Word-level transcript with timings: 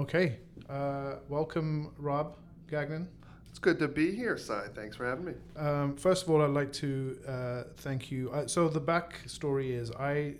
Okay. 0.00 0.38
Uh, 0.70 1.16
welcome, 1.28 1.92
Rob 1.98 2.38
Gagnon. 2.70 3.06
It's 3.50 3.58
good 3.58 3.78
to 3.80 3.86
be 3.86 4.16
here, 4.16 4.38
Cy. 4.38 4.68
Thanks 4.74 4.96
for 4.96 5.04
having 5.04 5.26
me. 5.26 5.34
Um, 5.58 5.94
first 5.94 6.22
of 6.22 6.30
all, 6.30 6.40
I'd 6.40 6.52
like 6.52 6.72
to 6.74 7.18
uh, 7.28 7.62
thank 7.76 8.10
you. 8.10 8.30
Uh, 8.30 8.46
so 8.46 8.66
the 8.66 8.80
backstory 8.80 9.78
is 9.78 9.92
I 9.92 10.36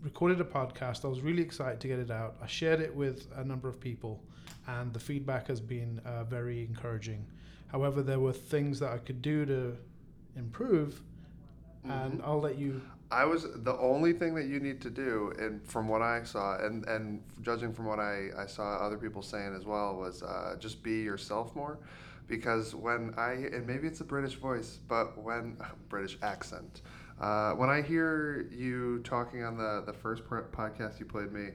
recorded 0.00 0.40
a 0.40 0.44
podcast. 0.44 1.04
I 1.04 1.08
was 1.08 1.20
really 1.20 1.42
excited 1.42 1.80
to 1.80 1.88
get 1.88 1.98
it 1.98 2.10
out. 2.10 2.36
I 2.42 2.46
shared 2.46 2.80
it 2.80 2.96
with 2.96 3.28
a 3.36 3.44
number 3.44 3.68
of 3.68 3.78
people, 3.78 4.22
and 4.66 4.90
the 4.94 5.00
feedback 5.00 5.48
has 5.48 5.60
been 5.60 6.00
uh, 6.06 6.24
very 6.24 6.62
encouraging. 6.62 7.26
However, 7.66 8.02
there 8.02 8.20
were 8.20 8.32
things 8.32 8.80
that 8.80 8.90
I 8.90 8.96
could 8.96 9.20
do 9.20 9.44
to 9.44 9.76
improve, 10.34 11.02
and 11.84 12.22
I'll 12.24 12.40
let 12.40 12.56
you. 12.56 12.80
I 13.14 13.24
was 13.24 13.46
the 13.54 13.78
only 13.78 14.12
thing 14.12 14.34
that 14.34 14.46
you 14.46 14.58
need 14.58 14.80
to 14.82 14.90
do, 14.90 15.32
and 15.38 15.64
from 15.64 15.86
what 15.86 16.02
I 16.02 16.24
saw, 16.24 16.58
and 16.58 16.84
and 16.86 17.22
judging 17.42 17.72
from 17.72 17.86
what 17.86 18.00
I, 18.00 18.30
I 18.36 18.46
saw 18.46 18.76
other 18.76 18.98
people 18.98 19.22
saying 19.22 19.54
as 19.54 19.64
well, 19.64 19.94
was 19.94 20.22
uh, 20.24 20.56
just 20.58 20.82
be 20.82 21.02
yourself 21.02 21.54
more, 21.54 21.78
because 22.26 22.74
when 22.74 23.14
I 23.16 23.32
and 23.54 23.66
maybe 23.66 23.86
it's 23.86 24.00
a 24.00 24.04
British 24.04 24.34
voice, 24.34 24.80
but 24.88 25.16
when 25.16 25.56
British 25.88 26.18
accent, 26.22 26.82
uh, 27.20 27.52
when 27.52 27.70
I 27.70 27.82
hear 27.82 28.48
you 28.50 28.98
talking 29.04 29.44
on 29.44 29.56
the 29.56 29.84
the 29.86 29.92
first 29.92 30.24
podcast 30.24 30.98
you 30.98 31.06
played 31.06 31.32
me, 31.32 31.50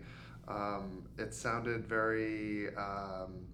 um, 0.48 1.04
it 1.18 1.34
sounded 1.34 1.86
very 1.86 2.74
um, 2.78 3.46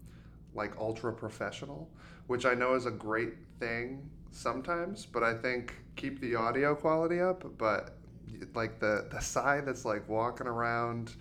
like 0.53 0.77
ultra 0.77 1.11
professional, 1.11 1.89
which 2.27 2.45
I 2.45 2.53
know 2.53 2.75
is 2.75 2.85
a 2.85 2.91
great 2.91 3.33
thing 3.59 4.07
sometimes, 4.31 5.05
but 5.05 5.23
I 5.23 5.33
think 5.33 5.73
keep 5.95 6.19
the 6.19 6.35
audio 6.35 6.75
quality 6.75 7.19
up. 7.19 7.43
But 7.57 7.95
like 8.53 8.79
the 8.79 9.07
the 9.11 9.19
side 9.19 9.65
that's 9.65 9.85
like 9.85 10.07
walking 10.09 10.47
around, 10.47 11.13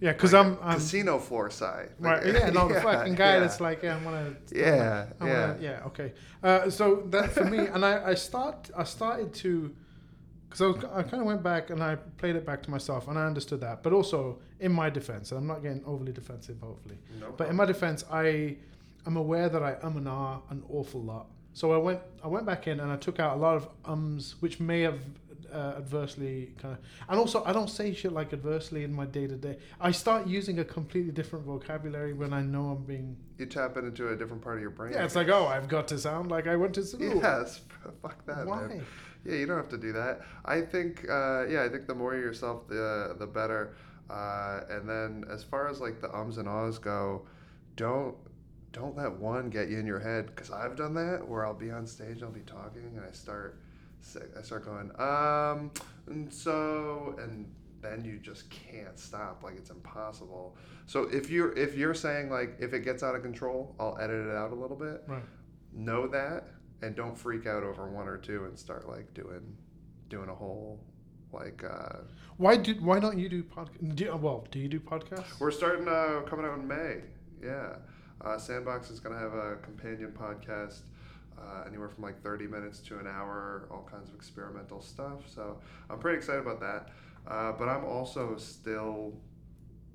Yeah, 0.00 0.12
because 0.12 0.32
like 0.32 0.46
I'm, 0.46 0.58
I'm 0.62 0.74
casino 0.74 1.18
floor 1.18 1.50
side. 1.50 1.90
right. 1.98 2.24
Yeah, 2.26 2.50
no, 2.50 2.68
the 2.68 2.74
Yeah, 2.78 2.82
fucking 2.82 3.14
guy 3.14 3.34
yeah. 3.34 3.40
that's 3.40 3.60
like, 3.60 3.82
yeah, 3.82 3.96
I'm 3.96 4.04
gonna. 4.04 4.34
Yeah, 4.52 5.06
I 5.20 5.26
yeah. 5.26 5.40
wanna- 5.48 5.58
yeah. 5.60 5.86
Okay. 5.86 6.12
Uh, 6.42 6.70
so 6.70 7.02
that 7.10 7.30
for 7.32 7.44
me, 7.44 7.58
and 7.58 7.84
I, 7.84 8.10
I 8.10 8.14
start, 8.14 8.70
I 8.76 8.84
started 8.84 9.32
to, 9.42 9.74
because 10.48 10.60
I, 10.62 10.66
was- 10.66 10.84
I 10.98 11.02
kind 11.02 11.20
of 11.22 11.26
went 11.26 11.42
back 11.42 11.70
and 11.70 11.82
I 11.82 11.96
played 11.96 12.36
it 12.36 12.44
back 12.46 12.62
to 12.64 12.70
myself, 12.70 13.08
and 13.08 13.18
I 13.18 13.26
understood 13.26 13.60
that. 13.60 13.82
But 13.82 13.92
also, 13.92 14.40
in 14.60 14.72
my 14.72 14.90
defense, 14.90 15.30
and 15.32 15.38
I'm 15.38 15.46
not 15.46 15.62
getting 15.62 15.84
overly 15.84 16.12
defensive, 16.12 16.56
hopefully. 16.60 16.98
No 17.20 17.32
But 17.36 17.48
in 17.48 17.56
my 17.56 17.64
defense, 17.64 18.04
I 18.10 18.56
am 19.06 19.16
aware 19.16 19.48
that 19.48 19.62
I 19.62 19.74
um 19.82 19.96
and 19.96 20.08
ah 20.08 20.40
an 20.50 20.62
awful 20.70 21.02
lot. 21.02 21.26
So 21.52 21.72
I 21.72 21.76
went, 21.76 22.00
I 22.22 22.26
went 22.28 22.46
back 22.46 22.66
in 22.66 22.80
and 22.80 22.90
I 22.90 22.96
took 22.96 23.20
out 23.20 23.36
a 23.36 23.40
lot 23.40 23.54
of 23.56 23.68
ums, 23.84 24.34
which 24.40 24.58
may 24.60 24.80
have 24.80 24.98
uh, 25.54 25.74
adversely 25.78 26.52
kind 26.58 26.74
of, 26.74 26.80
and 27.08 27.18
also 27.18 27.44
I 27.44 27.52
don't 27.52 27.70
say 27.70 27.94
shit 27.94 28.12
like 28.12 28.32
adversely 28.32 28.84
in 28.84 28.92
my 28.92 29.06
day 29.06 29.26
to 29.26 29.36
day. 29.36 29.58
I 29.80 29.92
start 29.92 30.26
using 30.26 30.58
a 30.58 30.64
completely 30.64 31.12
different 31.12 31.44
vocabulary 31.44 32.12
when 32.12 32.32
I 32.32 32.42
know 32.42 32.70
I'm 32.70 32.84
being. 32.84 33.16
You 33.38 33.46
tap 33.46 33.76
it 33.76 33.84
into 33.84 34.08
a 34.08 34.16
different 34.16 34.42
part 34.42 34.56
of 34.56 34.62
your 34.62 34.70
brain. 34.70 34.92
Yeah, 34.92 35.04
it's 35.04 35.16
like, 35.16 35.28
oh, 35.28 35.46
I've 35.46 35.68
got 35.68 35.88
to 35.88 35.98
sound 35.98 36.30
like 36.30 36.46
I 36.46 36.56
went 36.56 36.74
to 36.74 36.84
school. 36.84 37.20
Yes, 37.22 37.60
fuck 38.02 38.24
that. 38.26 38.46
Why? 38.46 38.66
Man. 38.66 38.86
Yeah, 39.24 39.36
you 39.36 39.46
don't 39.46 39.56
have 39.56 39.70
to 39.70 39.78
do 39.78 39.92
that. 39.92 40.20
I 40.44 40.60
think, 40.60 41.06
uh, 41.08 41.46
yeah, 41.46 41.64
I 41.64 41.68
think 41.68 41.86
the 41.86 41.94
more 41.94 42.14
yourself, 42.14 42.68
the 42.68 43.16
the 43.18 43.26
better. 43.26 43.76
Uh, 44.10 44.60
and 44.68 44.88
then 44.88 45.24
as 45.32 45.42
far 45.42 45.68
as 45.68 45.80
like 45.80 46.00
the 46.00 46.14
ums 46.14 46.36
and 46.36 46.48
ahs 46.48 46.78
go, 46.78 47.26
don't 47.76 48.14
don't 48.72 48.96
let 48.96 49.12
one 49.12 49.48
get 49.48 49.68
you 49.68 49.78
in 49.78 49.86
your 49.86 50.00
head 50.00 50.26
because 50.26 50.50
I've 50.50 50.76
done 50.76 50.94
that 50.94 51.26
where 51.26 51.46
I'll 51.46 51.54
be 51.54 51.70
on 51.70 51.86
stage, 51.86 52.22
I'll 52.22 52.30
be 52.30 52.40
talking, 52.40 52.92
and 52.96 53.04
I 53.08 53.12
start 53.12 53.60
I 54.38 54.42
start 54.42 54.64
going 54.64 54.90
um 55.00 55.70
and 56.06 56.32
so 56.32 57.14
and 57.18 57.46
then 57.80 58.04
you 58.04 58.18
just 58.18 58.48
can't 58.50 58.98
stop 58.98 59.42
like 59.42 59.56
it's 59.56 59.70
impossible. 59.70 60.56
So 60.86 61.02
if 61.12 61.28
you're 61.30 61.52
if 61.56 61.76
you're 61.76 61.94
saying 61.94 62.30
like 62.30 62.56
if 62.58 62.72
it 62.72 62.80
gets 62.80 63.02
out 63.02 63.14
of 63.14 63.22
control, 63.22 63.74
I'll 63.78 63.96
edit 64.00 64.26
it 64.26 64.34
out 64.34 64.52
a 64.52 64.54
little 64.54 64.76
bit 64.76 65.02
Right. 65.06 65.22
know 65.72 66.06
that 66.08 66.48
and 66.82 66.94
don't 66.94 67.16
freak 67.16 67.46
out 67.46 67.62
over 67.62 67.88
one 67.90 68.08
or 68.08 68.16
two 68.18 68.44
and 68.44 68.58
start 68.58 68.88
like 68.88 69.12
doing 69.14 69.56
doing 70.08 70.28
a 70.28 70.34
whole 70.34 70.80
like 71.32 71.62
uh 71.64 71.98
Why 72.36 72.56
do? 72.56 72.74
Why 72.74 73.00
don't 73.00 73.18
you 73.18 73.28
do 73.28 73.42
podcast? 73.42 73.96
Do, 73.96 74.16
well, 74.16 74.46
do 74.50 74.58
you 74.58 74.68
do 74.68 74.80
podcasts? 74.80 75.38
we're 75.40 75.50
starting 75.50 75.88
uh 75.88 76.20
coming 76.26 76.46
out 76.46 76.58
in 76.58 76.66
may 76.66 77.00
yeah 77.42 77.76
uh, 78.24 78.38
sandbox 78.38 78.90
is 78.90 79.00
going 79.00 79.14
to 79.14 79.20
have 79.20 79.34
a 79.34 79.56
companion 79.56 80.10
podcast 80.18 80.82
uh, 81.38 81.64
anywhere 81.66 81.88
from 81.88 82.04
like 82.04 82.22
30 82.22 82.46
minutes 82.46 82.80
to 82.80 82.98
an 82.98 83.06
hour 83.06 83.68
all 83.70 83.88
kinds 83.90 84.08
of 84.08 84.14
experimental 84.14 84.80
stuff. 84.80 85.28
So 85.32 85.58
i'm 85.90 85.98
pretty 85.98 86.18
excited 86.18 86.40
about 86.40 86.60
that. 86.60 86.90
Uh, 87.26 87.52
but 87.52 87.68
i'm 87.68 87.84
also 87.84 88.36
still 88.36 89.14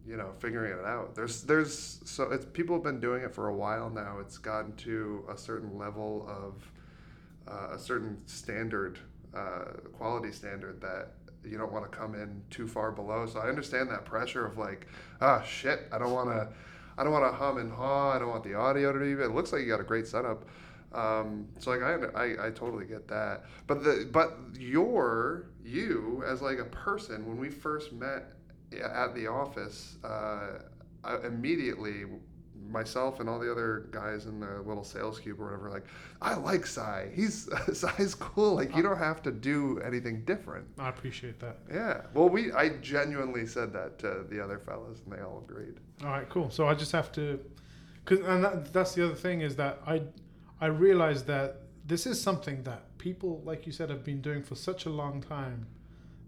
you 0.09 0.17
know 0.17 0.31
figuring 0.39 0.71
it 0.71 0.85
out. 0.85 1.15
There's 1.15 1.43
there's 1.43 1.99
so 2.03 2.31
it's 2.31 2.45
people 2.45 2.75
have 2.75 2.83
been 2.83 2.99
doing 2.99 3.23
it 3.23 3.33
for 3.33 3.49
a 3.49 3.55
while 3.55 3.89
now. 3.89 4.17
It's 4.19 4.37
gotten 4.37 4.75
to 4.77 5.23
a 5.31 5.37
certain 5.37 5.77
level 5.77 6.25
of 6.27 6.71
uh, 7.47 7.75
a 7.75 7.79
certain 7.79 8.17
standard 8.25 8.99
uh, 9.35 9.65
quality 9.93 10.31
standard 10.31 10.81
that 10.81 11.13
you 11.45 11.57
don't 11.57 11.71
want 11.71 11.89
to 11.89 11.95
come 11.95 12.15
in 12.15 12.41
too 12.49 12.67
far 12.67 12.91
below. 12.91 13.27
So 13.27 13.39
i 13.39 13.47
understand 13.47 13.89
that 13.91 14.03
pressure 14.03 14.45
of 14.45 14.57
like 14.57 14.87
ah 15.21 15.41
shit 15.43 15.87
i 15.91 15.97
don't 15.97 16.11
want 16.11 16.29
to 16.29 16.49
i 16.97 17.03
don't 17.03 17.13
want 17.13 17.31
to 17.31 17.37
hum 17.37 17.57
and 17.57 17.71
haw. 17.71 18.11
I 18.11 18.19
don't 18.19 18.29
want 18.29 18.43
the 18.43 18.55
audio 18.55 18.91
to 18.91 18.99
be 18.99 19.11
it 19.11 19.31
looks 19.31 19.53
like 19.53 19.61
you 19.61 19.67
got 19.67 19.79
a 19.79 19.83
great 19.83 20.07
setup 20.07 20.45
um, 20.93 21.47
so 21.59 21.71
like 21.71 21.81
I, 21.81 21.95
I 22.19 22.47
I 22.47 22.49
totally 22.51 22.85
get 22.85 23.07
that 23.09 23.45
but 23.67 23.83
the 23.83 24.07
but 24.11 24.37
you're 24.57 25.49
you 25.63 26.23
as 26.25 26.41
like 26.41 26.57
a 26.59 26.65
person 26.65 27.27
when 27.27 27.37
we 27.37 27.49
first 27.49 27.93
met 27.93 28.33
at 28.83 29.13
the 29.15 29.27
office 29.27 29.97
uh, 30.03 30.59
I 31.03 31.17
immediately 31.25 32.05
myself 32.69 33.19
and 33.19 33.27
all 33.29 33.39
the 33.39 33.51
other 33.51 33.87
guys 33.91 34.25
in 34.25 34.39
the 34.39 34.61
little 34.65 34.83
sales 34.83 35.19
cube 35.19 35.39
or 35.39 35.45
whatever 35.45 35.69
like 35.71 35.85
i 36.21 36.35
like 36.35 36.65
Cy. 36.67 37.09
he's 37.15 37.49
Cy's 37.73 38.13
cool 38.13 38.55
like 38.55 38.75
you 38.75 38.83
don't 38.83 38.97
have 38.97 39.23
to 39.23 39.31
do 39.31 39.79
anything 39.83 40.23
different 40.25 40.67
I 40.77 40.89
appreciate 40.89 41.39
that. 41.39 41.57
yeah 41.73 42.01
well 42.13 42.29
we 42.29 42.51
i 42.51 42.69
genuinely 42.79 43.47
said 43.47 43.73
that 43.73 43.97
to 43.99 44.23
the 44.29 44.43
other 44.43 44.59
fellas 44.59 44.99
and 45.03 45.13
they 45.17 45.21
all 45.23 45.43
agreed 45.47 45.75
All 46.03 46.09
right, 46.11 46.29
cool. 46.29 46.49
So 46.51 46.67
I 46.67 46.75
just 46.75 46.91
have 46.91 47.11
to, 47.13 47.39
cause 48.05 48.19
and 48.19 48.43
that, 48.43 48.71
that's 48.71 48.93
the 48.93 49.03
other 49.05 49.15
thing 49.15 49.41
is 49.41 49.55
that 49.55 49.79
I, 49.87 50.01
I 50.61 50.67
realized 50.67 51.27
that 51.27 51.61
this 51.85 52.05
is 52.05 52.21
something 52.21 52.63
that 52.63 52.97
people, 52.97 53.41
like 53.45 53.65
you 53.65 53.71
said, 53.71 53.89
have 53.89 54.03
been 54.03 54.21
doing 54.21 54.43
for 54.43 54.55
such 54.55 54.85
a 54.85 54.89
long 54.89 55.21
time, 55.21 55.67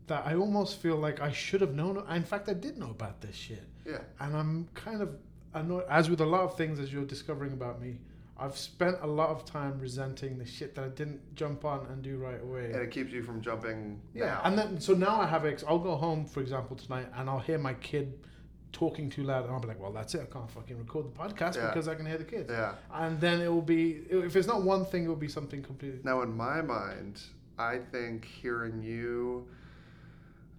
that 0.08 0.26
I 0.26 0.36
almost 0.36 0.78
feel 0.78 0.96
like 0.96 1.22
I 1.22 1.32
should 1.32 1.62
have 1.62 1.74
known. 1.76 2.04
In 2.10 2.24
fact, 2.24 2.50
I 2.50 2.54
did 2.54 2.78
know 2.78 2.90
about 2.90 3.22
this 3.22 3.36
shit, 3.36 3.64
yeah 3.86 4.00
and 4.20 4.36
I'm 4.36 4.68
kind 4.74 5.02
of 5.02 5.16
annoyed. 5.54 5.86
As 5.90 6.10
with 6.10 6.22
a 6.22 6.26
lot 6.26 6.42
of 6.42 6.58
things, 6.58 6.80
as 6.80 6.92
you're 6.92 7.06
discovering 7.06 7.54
about 7.54 7.82
me, 7.82 7.98
I've 8.38 8.58
spent 8.58 8.98
a 9.02 9.08
lot 9.08 9.30
of 9.30 9.46
time 9.46 9.78
resenting 9.80 10.38
the 10.40 10.46
shit 10.46 10.74
that 10.76 10.84
I 10.84 10.88
didn't 10.88 11.22
jump 11.36 11.64
on 11.64 11.86
and 11.92 12.02
do 12.02 12.18
right 12.18 12.42
away. 12.42 12.66
and 12.72 12.82
it 12.82 12.90
keeps 12.90 13.12
you 13.12 13.22
from 13.22 13.40
jumping 13.42 14.02
Yeah, 14.16 14.26
now. 14.26 14.42
and 14.46 14.58
then 14.58 14.80
so 14.82 14.94
now 14.96 15.22
I 15.22 15.28
have 15.28 15.46
ex. 15.46 15.64
I'll 15.68 15.78
go 15.80 15.96
home, 15.96 16.26
for 16.26 16.40
example, 16.42 16.76
tonight, 16.76 17.08
and 17.16 17.30
I'll 17.30 17.40
hear 17.40 17.60
my 17.60 17.76
kid 17.76 18.18
talking 18.72 19.10
too 19.10 19.24
loud, 19.24 19.44
and 19.46 19.54
I'll 19.54 19.60
be 19.60 19.68
like, 19.68 19.80
"Well, 19.82 19.92
that's 19.92 20.16
it. 20.16 20.22
I 20.22 20.34
can't 20.34 20.50
fucking 20.50 20.78
record 20.78 21.06
the 21.06 21.18
podcast 21.18 21.56
Yeah. 21.56 21.68
because 21.68 21.88
I 21.88 21.96
can 21.96 22.06
hear 22.06 22.18
the 22.18 22.24
kids." 22.24 22.50
yeah 22.50 22.74
And 22.94 23.20
then 23.20 23.42
it 23.42 23.48
will 23.50 23.62
be 23.62 24.02
if 24.10 24.36
it's 24.36 24.48
not 24.48 24.64
one 24.64 24.86
thing, 24.86 25.06
it 25.06 25.08
will 25.08 25.16
be 25.16 25.28
something 25.28 25.62
completely. 25.62 26.00
Now, 26.04 26.22
in 26.22 26.36
my 26.36 26.62
mind, 26.62 27.22
I 27.60 27.80
think 27.92 28.26
hearing 28.26 28.82
you 28.82 29.48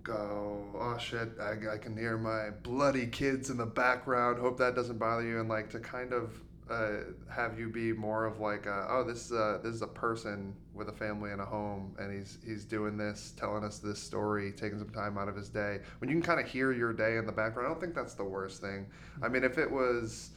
go, 0.03 0.65
oh 0.75 0.99
shit, 0.99 1.31
I, 1.41 1.75
I 1.75 1.79
can 1.79 1.97
hear 1.97 2.19
my 2.19 2.51
bloody 2.63 3.07
kids 3.07 3.51
in 3.51 3.57
the 3.57 3.67
background. 3.67 4.39
Hope 4.41 4.59
that 4.59 4.75
doesn't 4.75 4.99
bother 4.99 5.23
you. 5.23 5.39
And 5.41 5.49
like 5.49 5.71
to 5.71 5.79
kind 5.79 6.13
of 6.13 6.41
uh, 6.71 6.91
have 7.31 7.59
you 7.59 7.69
be 7.69 7.93
more 7.93 8.25
of 8.25 8.41
like, 8.41 8.67
a, 8.67 8.87
oh, 8.89 9.05
this 9.05 9.27
is 9.27 9.33
a 9.33 9.61
this 9.63 9.75
is 9.75 9.83
a 9.83 9.87
person 9.87 10.55
with 10.75 10.89
a 10.89 10.93
family 10.93 11.33
and 11.33 11.41
a 11.41 11.45
home, 11.45 11.95
and 11.99 12.13
he's 12.13 12.39
he's 12.45 12.65
doing 12.65 12.97
this, 12.97 13.35
telling 13.37 13.65
us 13.65 13.79
this 13.79 13.99
story, 13.99 14.53
taking 14.53 14.79
some 14.79 14.91
time 14.91 15.19
out 15.19 15.29
of 15.29 15.37
his 15.37 15.49
day. 15.49 15.81
When 15.99 16.09
you 16.09 16.17
can 16.17 16.23
kind 16.23 16.41
of 16.41 16.47
hear 16.47 16.73
your 16.73 16.93
day 16.93 17.17
in 17.17 17.27
the 17.27 17.33
background, 17.33 17.67
I 17.67 17.71
don't 17.71 17.81
think 17.81 17.95
that's 17.95 18.15
the 18.15 18.25
worst 18.25 18.61
thing. 18.61 18.87
I 19.23 19.29
mean, 19.29 19.45
if 19.45 19.59
it 19.59 19.71
was 19.71 20.31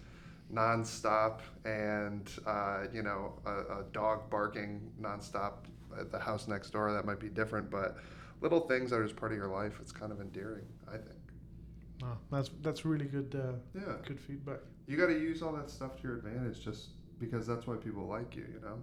nonstop 0.54 1.40
and 1.66 2.30
uh, 2.46 2.84
you 2.94 3.04
know 3.04 3.34
a, 3.46 3.80
a 3.80 3.84
dog 3.92 4.30
barking 4.30 4.92
nonstop 5.02 5.54
at 6.00 6.12
the 6.12 6.20
house 6.20 6.48
next 6.48 6.72
door 6.72 6.92
that 6.94 7.06
might 7.06 7.20
be 7.20 7.30
different 7.30 7.70
but 7.70 7.98
little 8.42 8.60
things 8.62 8.90
that 8.92 8.98
are 8.98 9.04
just 9.04 9.16
part 9.16 9.32
of 9.32 9.38
your 9.38 9.48
life 9.48 9.80
it's 9.82 9.92
kind 9.92 10.12
of 10.12 10.22
endearing 10.22 10.66
i 10.88 10.98
think 10.98 11.25
No, 12.02 12.18
that's 12.32 12.50
that's 12.62 12.86
really 12.86 13.06
good. 13.06 13.36
Uh, 13.36 13.54
yeah 13.80 13.96
good 14.06 14.20
feedback. 14.20 14.60
you 14.88 14.98
got 14.98 15.08
to 15.08 15.14
use 15.20 15.42
all 15.42 15.54
that 15.54 15.70
stuff 15.70 15.96
to 15.98 16.04
your 16.08 16.18
advantage 16.18 16.64
just 16.64 16.90
because 17.20 17.48
that's 17.48 17.66
why 17.68 17.76
people 17.76 18.06
like 18.06 18.36
you 18.36 18.44
you 18.54 18.60
know 18.62 18.78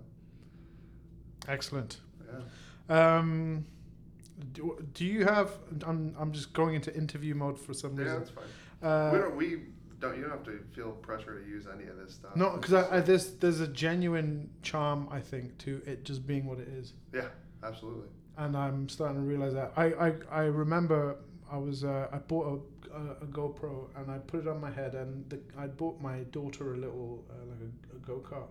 Excellent. 1.49 2.01
yeah 2.89 3.19
Um, 3.19 3.65
do, 4.53 4.79
do 4.95 5.05
you 5.05 5.25
have? 5.25 5.51
I'm 5.87 6.15
I'm 6.19 6.33
just 6.33 6.53
going 6.53 6.75
into 6.75 6.95
interview 6.97 7.35
mode 7.35 7.59
for 7.59 7.75
some 7.75 7.95
yeah 7.97 8.03
reason. 8.03 8.13
Yeah, 8.15 8.19
that's 8.19 8.31
fine 8.31 8.89
Uh, 8.91 9.11
we 9.13 9.19
don't 9.19 9.37
we 9.37 9.63
don't 10.01 10.17
you 10.17 10.23
don't 10.23 10.31
have 10.31 10.45
to 10.45 10.59
feel 10.75 10.93
pressure 10.93 11.39
to 11.41 11.47
use 11.47 11.67
any 11.73 11.89
of 11.89 11.97
this 11.97 12.15
stuff 12.15 12.35
no, 12.35 12.51
because 12.57 12.71
just 12.71 12.91
I, 12.91 12.93
I, 12.95 12.97
like- 12.97 13.07
there's 13.07 13.31
there's 13.35 13.61
a 13.61 13.69
genuine 13.69 14.51
charm 14.63 15.09
I 15.11 15.21
think 15.21 15.59
to 15.59 15.81
it 15.87 16.05
just 16.05 16.27
being 16.27 16.47
what 16.47 16.59
it 16.59 16.69
is. 16.69 16.95
yeah 17.13 17.29
absolutely 17.63 18.09
and 18.39 18.57
I'm 18.57 18.89
starting 18.89 19.19
to 19.19 19.23
realize 19.23 19.53
that. 19.53 19.73
I, 19.77 19.93
I, 19.93 20.13
I 20.31 20.43
remember 20.45 21.17
I 21.53 21.59
was 21.59 21.85
uh, 21.85 22.09
I 22.13 22.19
bought 22.19 22.47
a, 22.93 22.97
a, 22.97 23.03
a 23.23 23.27
GoPro 23.27 23.87
and 23.97 24.11
I 24.11 24.19
put 24.19 24.41
it 24.41 24.49
on 24.49 24.61
my 24.61 24.71
head 24.71 24.95
and 24.95 25.29
the, 25.31 25.39
I 25.59 25.67
bought 25.67 26.01
my 26.01 26.19
daughter 26.39 26.75
a 26.75 26.77
little 26.79 27.25
uh, 27.31 27.45
like 27.51 27.61
a, 27.69 27.97
a 27.97 27.99
go 28.01 28.23
kart, 28.29 28.49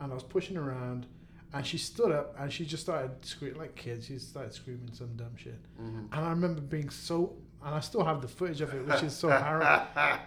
and 0.00 0.12
I 0.12 0.14
was 0.14 0.22
pushing 0.22 0.56
around, 0.56 1.06
and 1.52 1.66
she 1.66 1.76
stood 1.78 2.12
up 2.12 2.34
and 2.38 2.52
she 2.52 2.64
just 2.64 2.82
started 2.84 3.10
screaming 3.22 3.58
like 3.58 3.74
kids. 3.74 4.06
She 4.06 4.18
started 4.18 4.52
screaming 4.54 4.90
some 4.92 5.10
dumb 5.16 5.34
shit, 5.36 5.58
Mhm. 5.82 6.06
and 6.12 6.24
I 6.26 6.30
remember 6.30 6.60
being 6.60 6.90
so 6.90 7.34
and 7.64 7.74
I 7.74 7.80
still 7.80 8.04
have 8.04 8.22
the 8.22 8.28
footage 8.28 8.60
of 8.62 8.72
it, 8.72 8.86
which 8.86 9.02
is 9.02 9.14
so 9.14 9.28
harrowing. 9.28 9.86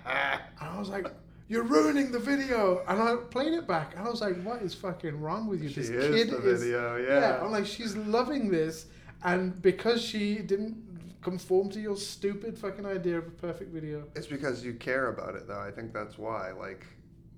And 0.61 0.69
I 0.75 0.77
was 0.79 0.89
like, 0.89 1.07
"You're 1.47 1.63
ruining 1.63 2.11
the 2.11 2.19
video!" 2.19 2.83
And 2.87 3.01
I 3.01 3.15
played 3.35 3.53
it 3.53 3.65
back, 3.67 3.95
and 3.95 4.05
I 4.07 4.09
was 4.11 4.21
like, 4.21 4.35
"What 4.43 4.61
is 4.61 4.73
fucking 4.75 5.19
wrong 5.19 5.47
with 5.47 5.61
you? 5.63 5.69
She 5.69 5.81
this 5.81 5.89
is 5.89 6.15
kid 6.15 6.29
the 6.31 6.37
is 6.49 6.61
video, 6.63 6.97
yeah." 6.97 7.19
yeah. 7.19 7.41
I'm 7.43 7.51
like, 7.51 7.65
she's 7.65 7.95
loving 7.97 8.51
this, 8.51 8.85
and 9.23 9.59
because 9.61 9.99
she 10.01 10.25
didn't 10.51 10.75
conform 11.23 11.69
to 11.69 11.79
your 11.79 11.95
stupid 11.95 12.57
fucking 12.57 12.85
idea 12.85 13.17
of 13.17 13.27
a 13.27 13.31
perfect 13.31 13.73
video. 13.73 14.03
It's 14.15 14.27
because 14.27 14.63
you 14.63 14.73
care 14.73 15.07
about 15.07 15.35
it, 15.35 15.47
though. 15.47 15.59
I 15.59 15.71
think 15.71 15.93
that's 15.93 16.17
why. 16.17 16.51
Like, 16.51 16.85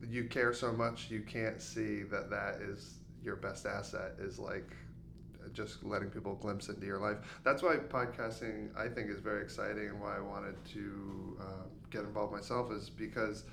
you 0.07 0.25
care 0.25 0.53
so 0.53 0.71
much, 0.71 1.09
you 1.09 1.21
can't 1.21 1.61
see 1.61 2.03
that 2.03 2.29
that 2.29 2.61
is 2.61 2.95
your 3.23 3.35
best 3.35 3.65
asset. 3.65 4.13
Is 4.19 4.39
like 4.39 4.71
just 5.53 5.83
letting 5.83 6.09
people 6.09 6.35
glimpse 6.35 6.67
into 6.69 6.85
your 6.85 6.99
life. 6.99 7.17
That's 7.43 7.61
why 7.61 7.75
podcasting, 7.77 8.75
I 8.77 8.87
think, 8.87 9.09
is 9.09 9.19
very 9.19 9.41
exciting, 9.41 9.87
and 9.87 10.01
why 10.01 10.17
I 10.17 10.19
wanted 10.19 10.55
to 10.73 11.37
um, 11.39 11.69
get 11.91 12.01
involved 12.01 12.33
myself 12.33 12.71
is 12.71 12.89
because 12.89 13.43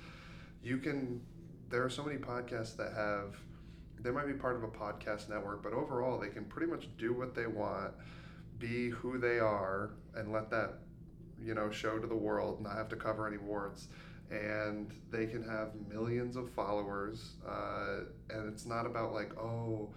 you 0.63 0.77
can. 0.77 1.21
There 1.69 1.83
are 1.83 1.89
so 1.89 2.03
many 2.03 2.17
podcasts 2.17 2.75
that 2.77 2.93
have. 2.93 3.35
They 3.99 4.11
might 4.11 4.27
be 4.27 4.33
part 4.33 4.57
of 4.57 4.63
a 4.63 4.67
podcast 4.67 5.29
network, 5.29 5.63
but 5.63 5.71
overall, 5.71 6.19
they 6.19 6.27
can 6.27 6.43
pretty 6.45 6.69
much 6.69 6.89
do 6.97 7.13
what 7.13 7.33
they 7.33 7.47
want, 7.47 7.93
be 8.67 8.89
who 8.89 9.17
they 9.17 9.39
are, 9.39 9.91
and 10.15 10.31
let 10.31 10.49
that 10.51 10.79
you 11.43 11.53
know, 11.53 11.69
show 11.71 11.99
to 11.99 12.07
the 12.07 12.15
world, 12.15 12.61
not 12.61 12.75
have 12.77 12.89
to 12.89 12.95
cover 12.95 13.27
any 13.27 13.37
warts, 13.37 13.87
and 14.31 14.91
they 15.11 15.25
can 15.25 15.43
have 15.43 15.69
millions 15.89 16.35
of 16.35 16.49
followers. 16.51 17.33
Uh, 17.47 18.01
and 18.29 18.51
it's 18.51 18.65
not 18.65 18.85
about 18.85 19.13
like, 19.13 19.37
oh, 19.37 19.89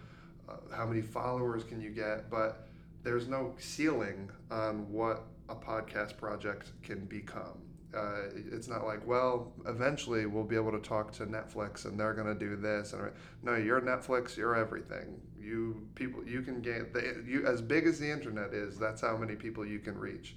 uh, 0.49 0.55
how 0.75 0.87
many 0.87 1.03
followers 1.03 1.65
can 1.65 1.81
you 1.81 1.91
get, 1.91 2.31
but 2.31 2.69
there's 3.03 3.29
no 3.29 3.55
ceiling 3.59 4.31
on 4.51 4.91
what 4.91 5.25
a 5.49 5.55
podcast 5.55 6.17
project 6.17 6.73
can 6.83 7.05
become. 7.07 7.59
Uh, 7.97 8.29
it's 8.53 8.69
not 8.69 8.85
like, 8.85 9.07
well, 9.07 9.53
eventually 9.67 10.27
we'll 10.27 10.45
be 10.45 10.57
able 10.57 10.73
to 10.73 10.81
talk 10.81 11.13
to 11.13 11.25
Netflix 11.25 11.87
and 11.87 11.99
they're 11.99 12.13
going 12.13 12.27
to 12.27 12.35
do 12.35 12.57
this. 12.57 12.93
And 12.93 13.11
no, 13.43 13.57
you're 13.57 13.81
Netflix. 13.81 14.37
You're 14.37 14.57
everything. 14.57 15.21
You 15.41 15.87
people, 15.95 16.27
you 16.27 16.43
can 16.43 16.61
get 16.61 16.95
you 17.27 17.47
as 17.47 17.63
big 17.63 17.87
as 17.87 17.99
the 17.99 18.11
internet 18.11 18.53
is. 18.53 18.79
That's 18.79 19.01
how 19.01 19.17
many 19.17 19.35
people 19.35 19.65
you 19.65 19.79
can 19.79 19.97
reach 19.97 20.37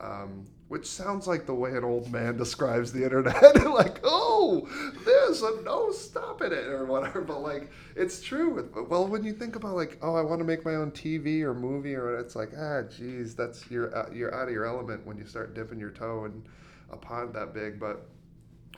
um, 0.00 0.46
which 0.68 0.84
sounds 0.86 1.26
like 1.28 1.46
the 1.46 1.54
way 1.54 1.70
an 1.76 1.84
old 1.84 2.10
man 2.10 2.36
describes 2.36 2.92
the 2.92 3.02
internet 3.04 3.54
like 3.70 4.00
oh 4.04 4.68
there's 5.04 5.40
a 5.42 5.62
no 5.62 5.90
stopping 5.92 6.52
it 6.52 6.66
or 6.66 6.84
whatever 6.86 7.20
but 7.20 7.40
like 7.40 7.70
it's 7.94 8.20
true 8.20 8.68
well 8.88 9.06
when 9.06 9.22
you 9.24 9.32
think 9.32 9.54
about 9.56 9.74
like 9.76 9.96
oh 10.02 10.14
i 10.16 10.20
want 10.22 10.40
to 10.40 10.44
make 10.44 10.64
my 10.64 10.74
own 10.74 10.90
tv 10.90 11.42
or 11.42 11.54
movie 11.54 11.94
or 11.94 12.18
it's 12.18 12.34
like 12.36 12.50
ah 12.58 12.82
geez 12.82 13.34
that's 13.34 13.70
you're 13.70 13.96
out, 13.96 14.14
you're 14.14 14.34
out 14.34 14.48
of 14.48 14.52
your 14.54 14.66
element 14.66 15.06
when 15.06 15.16
you 15.16 15.24
start 15.24 15.54
dipping 15.54 15.78
your 15.78 15.90
toe 15.90 16.24
in 16.24 16.42
a 16.90 16.96
pond 16.96 17.32
that 17.34 17.54
big 17.54 17.78
but 17.78 18.08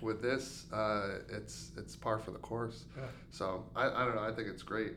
with 0.02 0.22
this 0.22 0.66
uh, 0.72 1.18
it's 1.30 1.72
it's 1.76 1.96
par 1.96 2.18
for 2.18 2.30
the 2.30 2.38
course 2.38 2.84
Yeah. 2.96 3.04
so 3.30 3.64
I, 3.74 3.86
I 3.88 4.04
don't 4.04 4.14
know 4.14 4.22
i 4.22 4.30
think 4.32 4.46
it's 4.48 4.62
great 4.62 4.92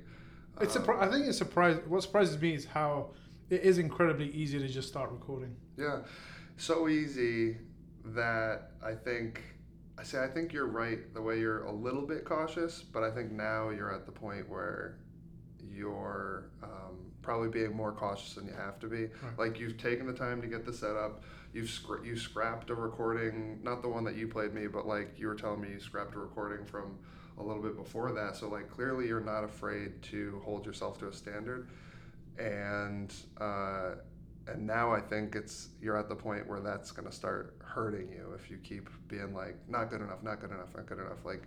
It's 0.59 0.75
Um, 0.75 0.83
surpri- 0.83 1.01
I 1.01 1.09
think 1.09 1.25
it's 1.25 1.38
surprising. 1.38 1.81
What 1.89 2.03
surprises 2.03 2.39
me 2.39 2.53
is 2.53 2.65
how 2.65 3.12
it 3.50 3.62
is 3.63 3.77
incredibly 3.79 4.29
easy 4.31 4.59
to 4.59 4.68
just 4.68 4.88
start 4.89 5.09
recording. 5.12 5.56
Yeah, 5.77 6.00
so 6.57 6.88
easy 6.88 7.57
that 8.06 8.71
I 8.83 8.94
think 8.94 9.41
I 9.97 10.03
say 10.03 10.23
I 10.23 10.27
think 10.27 10.53
you're 10.53 10.68
right 10.68 11.13
the 11.13 11.21
way 11.21 11.39
you're 11.39 11.63
a 11.65 11.71
little 11.71 12.01
bit 12.01 12.25
cautious, 12.25 12.81
but 12.81 13.03
I 13.03 13.12
think 13.12 13.31
now 13.31 13.69
you're 13.69 13.94
at 13.94 14.06
the 14.06 14.12
point 14.12 14.50
where 14.50 14.97
you're 15.73 16.50
um, 16.63 16.97
probably 17.21 17.50
being 17.50 17.75
more 17.75 17.91
cautious 17.91 18.33
than 18.33 18.47
you 18.47 18.53
have 18.53 18.79
to 18.79 18.88
be. 18.88 19.03
Right. 19.03 19.38
Like 19.38 19.59
you've 19.59 19.77
taken 19.77 20.07
the 20.07 20.13
time 20.13 20.41
to 20.41 20.47
get 20.47 20.65
the 20.65 20.73
setup. 20.73 21.23
You've 21.53 21.68
scra- 21.68 22.06
you 22.06 22.18
scrapped 22.18 22.69
a 22.69 22.75
recording, 22.75 23.59
not 23.62 23.81
the 23.81 23.89
one 23.89 24.03
that 24.06 24.15
you 24.15 24.27
played 24.27 24.53
me, 24.53 24.68
but 24.68 24.88
like 24.88 25.19
you 25.19 25.27
were 25.27 25.35
telling 25.35 25.62
me 25.62 25.69
you 25.69 25.79
scrapped 25.79 26.15
a 26.15 26.19
recording 26.19 26.65
from 26.65 26.97
a 27.38 27.44
little 27.44 27.62
bit 27.62 27.77
before 27.77 28.12
that. 28.13 28.35
So 28.35 28.47
like 28.47 28.69
clearly 28.69 29.07
you're 29.07 29.19
not 29.19 29.44
afraid 29.44 30.01
to 30.03 30.41
hold 30.45 30.65
yourself 30.65 30.97
to 31.00 31.09
a 31.09 31.13
standard, 31.13 31.69
and 32.38 33.13
uh, 33.39 33.95
and 34.53 34.65
now 34.68 34.92
I 34.92 35.00
think 35.01 35.36
it's 35.36 35.69
you're 35.81 35.98
at 35.98 36.09
the 36.09 36.15
point 36.15 36.48
where 36.48 36.59
that's 36.59 36.92
going 36.92 37.07
to 37.07 37.13
start 37.13 37.56
hurting 37.63 38.09
you 38.12 38.33
if 38.36 38.50
you 38.50 38.57
keep 38.57 38.89
being 39.07 39.33
like 39.33 39.56
not 39.68 39.89
good 39.89 40.01
enough, 40.01 40.24
not 40.24 40.39
good 40.42 40.51
enough, 40.51 40.69
not 40.75 40.86
good 40.86 41.00
enough. 41.00 41.24
Like 41.25 41.44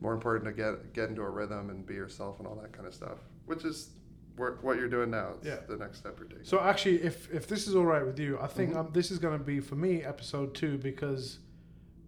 more 0.00 0.12
important 0.14 0.44
to 0.46 0.52
get 0.52 0.92
get 0.92 1.08
into 1.08 1.22
a 1.22 1.30
rhythm 1.30 1.70
and 1.70 1.86
be 1.86 1.94
yourself 1.94 2.38
and 2.38 2.46
all 2.48 2.56
that 2.56 2.72
kind 2.72 2.86
of 2.86 2.94
stuff, 2.94 3.18
which 3.46 3.64
is 3.64 3.90
what 4.36 4.76
you're 4.78 4.88
doing 4.88 5.10
now. 5.10 5.34
It's 5.36 5.46
Yeah. 5.46 5.60
the 5.68 5.76
next 5.76 5.98
step 5.98 6.18
you're 6.18 6.26
taking. 6.28 6.44
So 6.44 6.58
actually, 6.60 7.02
if 7.02 7.32
if 7.32 7.46
this 7.46 7.68
is 7.68 7.76
all 7.76 7.86
right 7.86 8.04
with 8.04 8.18
you, 8.18 8.38
I 8.40 8.48
think 8.48 8.72
Mhm. 8.72 8.76
um, 8.76 8.90
this 8.92 9.10
is 9.12 9.18
going 9.18 9.38
to 9.38 9.44
be 9.44 9.60
for 9.60 9.76
me 9.76 10.02
episode 10.02 10.54
two 10.54 10.76
because 10.78 11.38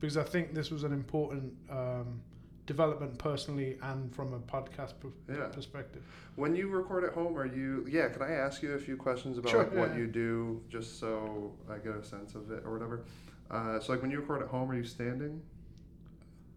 because 0.00 0.16
I 0.16 0.25
think 0.25 0.52
this 0.52 0.70
was 0.70 0.82
an 0.82 0.92
important 0.92 1.54
um, 1.70 2.20
development 2.66 3.16
personally 3.18 3.78
and 3.82 4.14
from 4.14 4.32
a 4.34 4.38
podcast 4.40 4.94
per- 5.00 5.08
Yeah. 5.32 5.46
perspective. 5.48 6.02
When 6.34 6.54
you 6.54 6.68
record 6.68 7.04
at 7.04 7.12
home, 7.12 7.36
are 7.38 7.46
you? 7.46 7.86
Yeah, 7.88 8.08
can 8.08 8.22
I 8.22 8.32
ask 8.32 8.62
you 8.62 8.72
a 8.74 8.78
few 8.78 8.96
questions 8.96 9.38
about 9.38 9.50
Sure, 9.50 9.62
like 9.64 9.72
yeah, 9.72 9.80
what 9.80 9.90
yeah. 9.90 9.98
you 9.98 10.06
do, 10.08 10.62
just 10.68 10.98
so 10.98 11.54
I 11.70 11.78
get 11.78 11.94
a 11.94 12.04
sense 12.04 12.34
of 12.34 12.50
it 12.50 12.62
or 12.66 12.72
whatever? 12.72 13.04
Uh, 13.50 13.78
so 13.80 13.92
like 13.92 14.02
when 14.02 14.10
you 14.10 14.20
record 14.20 14.42
at 14.42 14.48
home, 14.48 14.70
are 14.70 14.76
you 14.76 14.84
standing? 14.84 15.40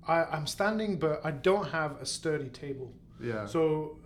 I, 0.07 0.23
I'm 0.25 0.47
standing, 0.47 0.97
but 0.97 1.21
I 1.23 1.31
don't 1.31 1.67
have 1.69 2.01
a 2.01 2.05
sturdy 2.05 2.49
table. 2.49 2.91
Yeah. 3.21 3.45
So 3.45 3.97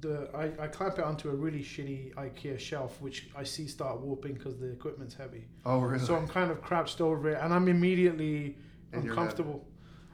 the 0.00 0.28
I, 0.34 0.64
I 0.64 0.66
clamp 0.66 0.98
it 0.98 1.04
onto 1.04 1.28
a 1.30 1.34
really 1.34 1.62
shitty 1.62 2.14
IKEA 2.14 2.58
shelf, 2.58 3.00
which 3.00 3.28
I 3.36 3.44
see 3.44 3.68
start 3.68 4.00
warping 4.00 4.34
because 4.34 4.58
the 4.58 4.66
equipment's 4.72 5.14
heavy. 5.14 5.44
oh, 5.64 5.78
really? 5.80 6.04
So 6.04 6.16
I'm 6.16 6.26
kind 6.26 6.50
of 6.50 6.60
crouched 6.60 7.00
over 7.00 7.30
it, 7.30 7.38
and 7.40 7.54
I'm 7.54 7.68
immediately 7.68 8.56
In 8.92 9.08
uncomfortable. 9.08 9.64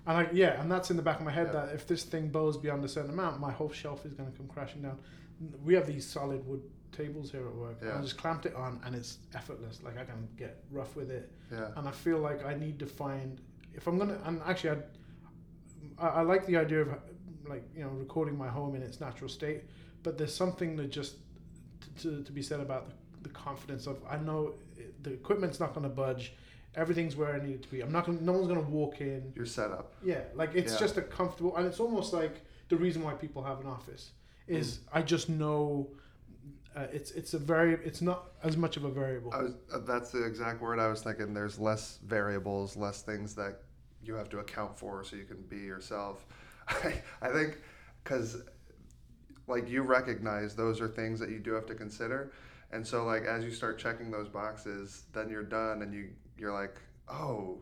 And 0.08 0.16
I, 0.16 0.28
yeah, 0.32 0.60
and 0.60 0.72
that's 0.72 0.90
in 0.90 0.96
the 0.96 1.02
back 1.02 1.18
of 1.18 1.24
my 1.24 1.30
head 1.30 1.50
Yeah. 1.52 1.66
that 1.66 1.74
if 1.74 1.86
this 1.86 2.02
thing 2.02 2.28
bows 2.28 2.56
beyond 2.56 2.82
a 2.84 2.88
certain 2.88 3.10
amount, 3.10 3.40
my 3.40 3.52
whole 3.52 3.70
shelf 3.70 4.06
is 4.06 4.14
going 4.14 4.30
to 4.32 4.36
come 4.36 4.48
crashing 4.48 4.80
down. 4.82 4.98
We 5.64 5.74
have 5.74 5.86
these 5.86 6.06
solid 6.06 6.44
wood 6.46 6.62
tables 6.92 7.30
here 7.30 7.46
at 7.46 7.54
work. 7.54 7.76
and 7.82 7.90
Yeah. 7.90 7.98
I 7.98 8.00
just 8.02 8.16
clamped 8.16 8.46
it 8.46 8.54
on, 8.54 8.80
and 8.84 8.94
it's 8.96 9.18
effortless. 9.34 9.82
Like 9.82 9.98
I 9.98 10.04
can 10.04 10.26
get 10.36 10.64
rough 10.72 10.96
with 10.96 11.10
it, 11.10 11.30
yeah. 11.52 11.68
and 11.76 11.86
I 11.86 11.90
feel 11.90 12.18
like 12.18 12.44
I 12.44 12.54
need 12.54 12.78
to 12.78 12.86
find 12.86 13.40
if 13.74 13.86
I'm 13.86 13.98
gonna. 13.98 14.18
And 14.24 14.40
actually, 14.46 14.80
I, 15.98 16.06
I, 16.06 16.08
I 16.08 16.22
like 16.22 16.46
the 16.46 16.56
idea 16.56 16.80
of 16.80 16.88
like 17.46 17.64
you 17.76 17.82
know 17.84 17.90
recording 17.90 18.36
my 18.36 18.48
home 18.48 18.74
in 18.74 18.82
its 18.82 19.00
natural 19.00 19.28
state, 19.28 19.64
but 20.02 20.16
there's 20.16 20.34
something 20.34 20.74
that 20.76 20.88
just 20.90 21.16
to, 21.82 22.02
to, 22.02 22.22
to 22.24 22.32
be 22.32 22.42
said 22.42 22.60
about 22.60 22.88
the, 22.88 22.94
the 23.28 23.34
confidence 23.34 23.86
of 23.86 23.98
I 24.08 24.16
know 24.16 24.54
the 25.02 25.12
equipment's 25.12 25.60
not 25.60 25.74
going 25.74 25.84
to 25.84 25.94
budge. 25.94 26.32
Everything's 26.78 27.16
where 27.16 27.34
I 27.34 27.44
need 27.44 27.54
it 27.56 27.62
to 27.64 27.68
be. 27.68 27.80
I'm 27.80 27.90
not 27.92 28.06
gonna. 28.06 28.20
No 28.22 28.32
one's 28.32 28.46
gonna 28.48 28.60
walk 28.60 29.00
in. 29.00 29.32
Your 29.34 29.46
setup. 29.46 29.92
Yeah, 30.02 30.20
like 30.34 30.54
it's 30.54 30.72
Yeah. 30.72 30.78
just 30.78 30.96
a 30.96 31.02
comfortable, 31.02 31.56
and 31.56 31.66
it's 31.66 31.80
almost 31.80 32.12
like 32.12 32.40
the 32.68 32.76
reason 32.76 33.02
why 33.02 33.14
people 33.14 33.42
have 33.42 33.60
an 33.60 33.66
office 33.66 34.12
is 34.46 34.80
I 34.92 35.02
just 35.02 35.28
know 35.28 35.88
uh, 36.76 36.86
it's 36.92 37.10
it's 37.10 37.34
a 37.34 37.38
very 37.38 37.74
it's 37.84 38.00
not 38.00 38.30
as 38.44 38.56
much 38.56 38.76
of 38.76 38.84
a 38.84 38.90
variable. 38.90 39.32
I 39.34 39.42
was, 39.42 39.54
uh, 39.74 39.78
that's 39.80 40.10
the 40.12 40.24
exact 40.24 40.62
word 40.62 40.78
I 40.78 40.86
was 40.86 41.02
thinking. 41.02 41.34
There's 41.34 41.58
less 41.58 41.98
variables, 42.04 42.76
less 42.76 43.02
things 43.02 43.34
that 43.34 43.62
you 44.02 44.14
have 44.14 44.28
to 44.30 44.38
account 44.38 44.78
for 44.78 45.02
so 45.02 45.16
you 45.16 45.24
can 45.24 45.42
be 45.48 45.58
yourself. 45.58 46.26
I, 46.68 47.02
I 47.22 47.28
think 47.30 47.58
because 48.04 48.36
like 49.48 49.68
you 49.68 49.82
recognize 49.82 50.54
those 50.54 50.80
are 50.80 50.88
things 50.88 51.18
that 51.18 51.30
you 51.30 51.40
do 51.40 51.52
have 51.54 51.66
to 51.66 51.74
consider. 51.74 52.32
And 52.70 52.86
so 52.86 53.04
like 53.04 53.24
as 53.24 53.42
you 53.42 53.50
start 53.50 53.78
checking 53.78 54.10
those 54.10 54.28
boxes, 54.28 55.04
then 55.12 55.28
you're 55.30 55.42
done 55.42 55.82
and 55.82 55.92
you 55.92 56.10
you're 56.38 56.52
like, 56.52 56.80
"Oh, 57.08 57.58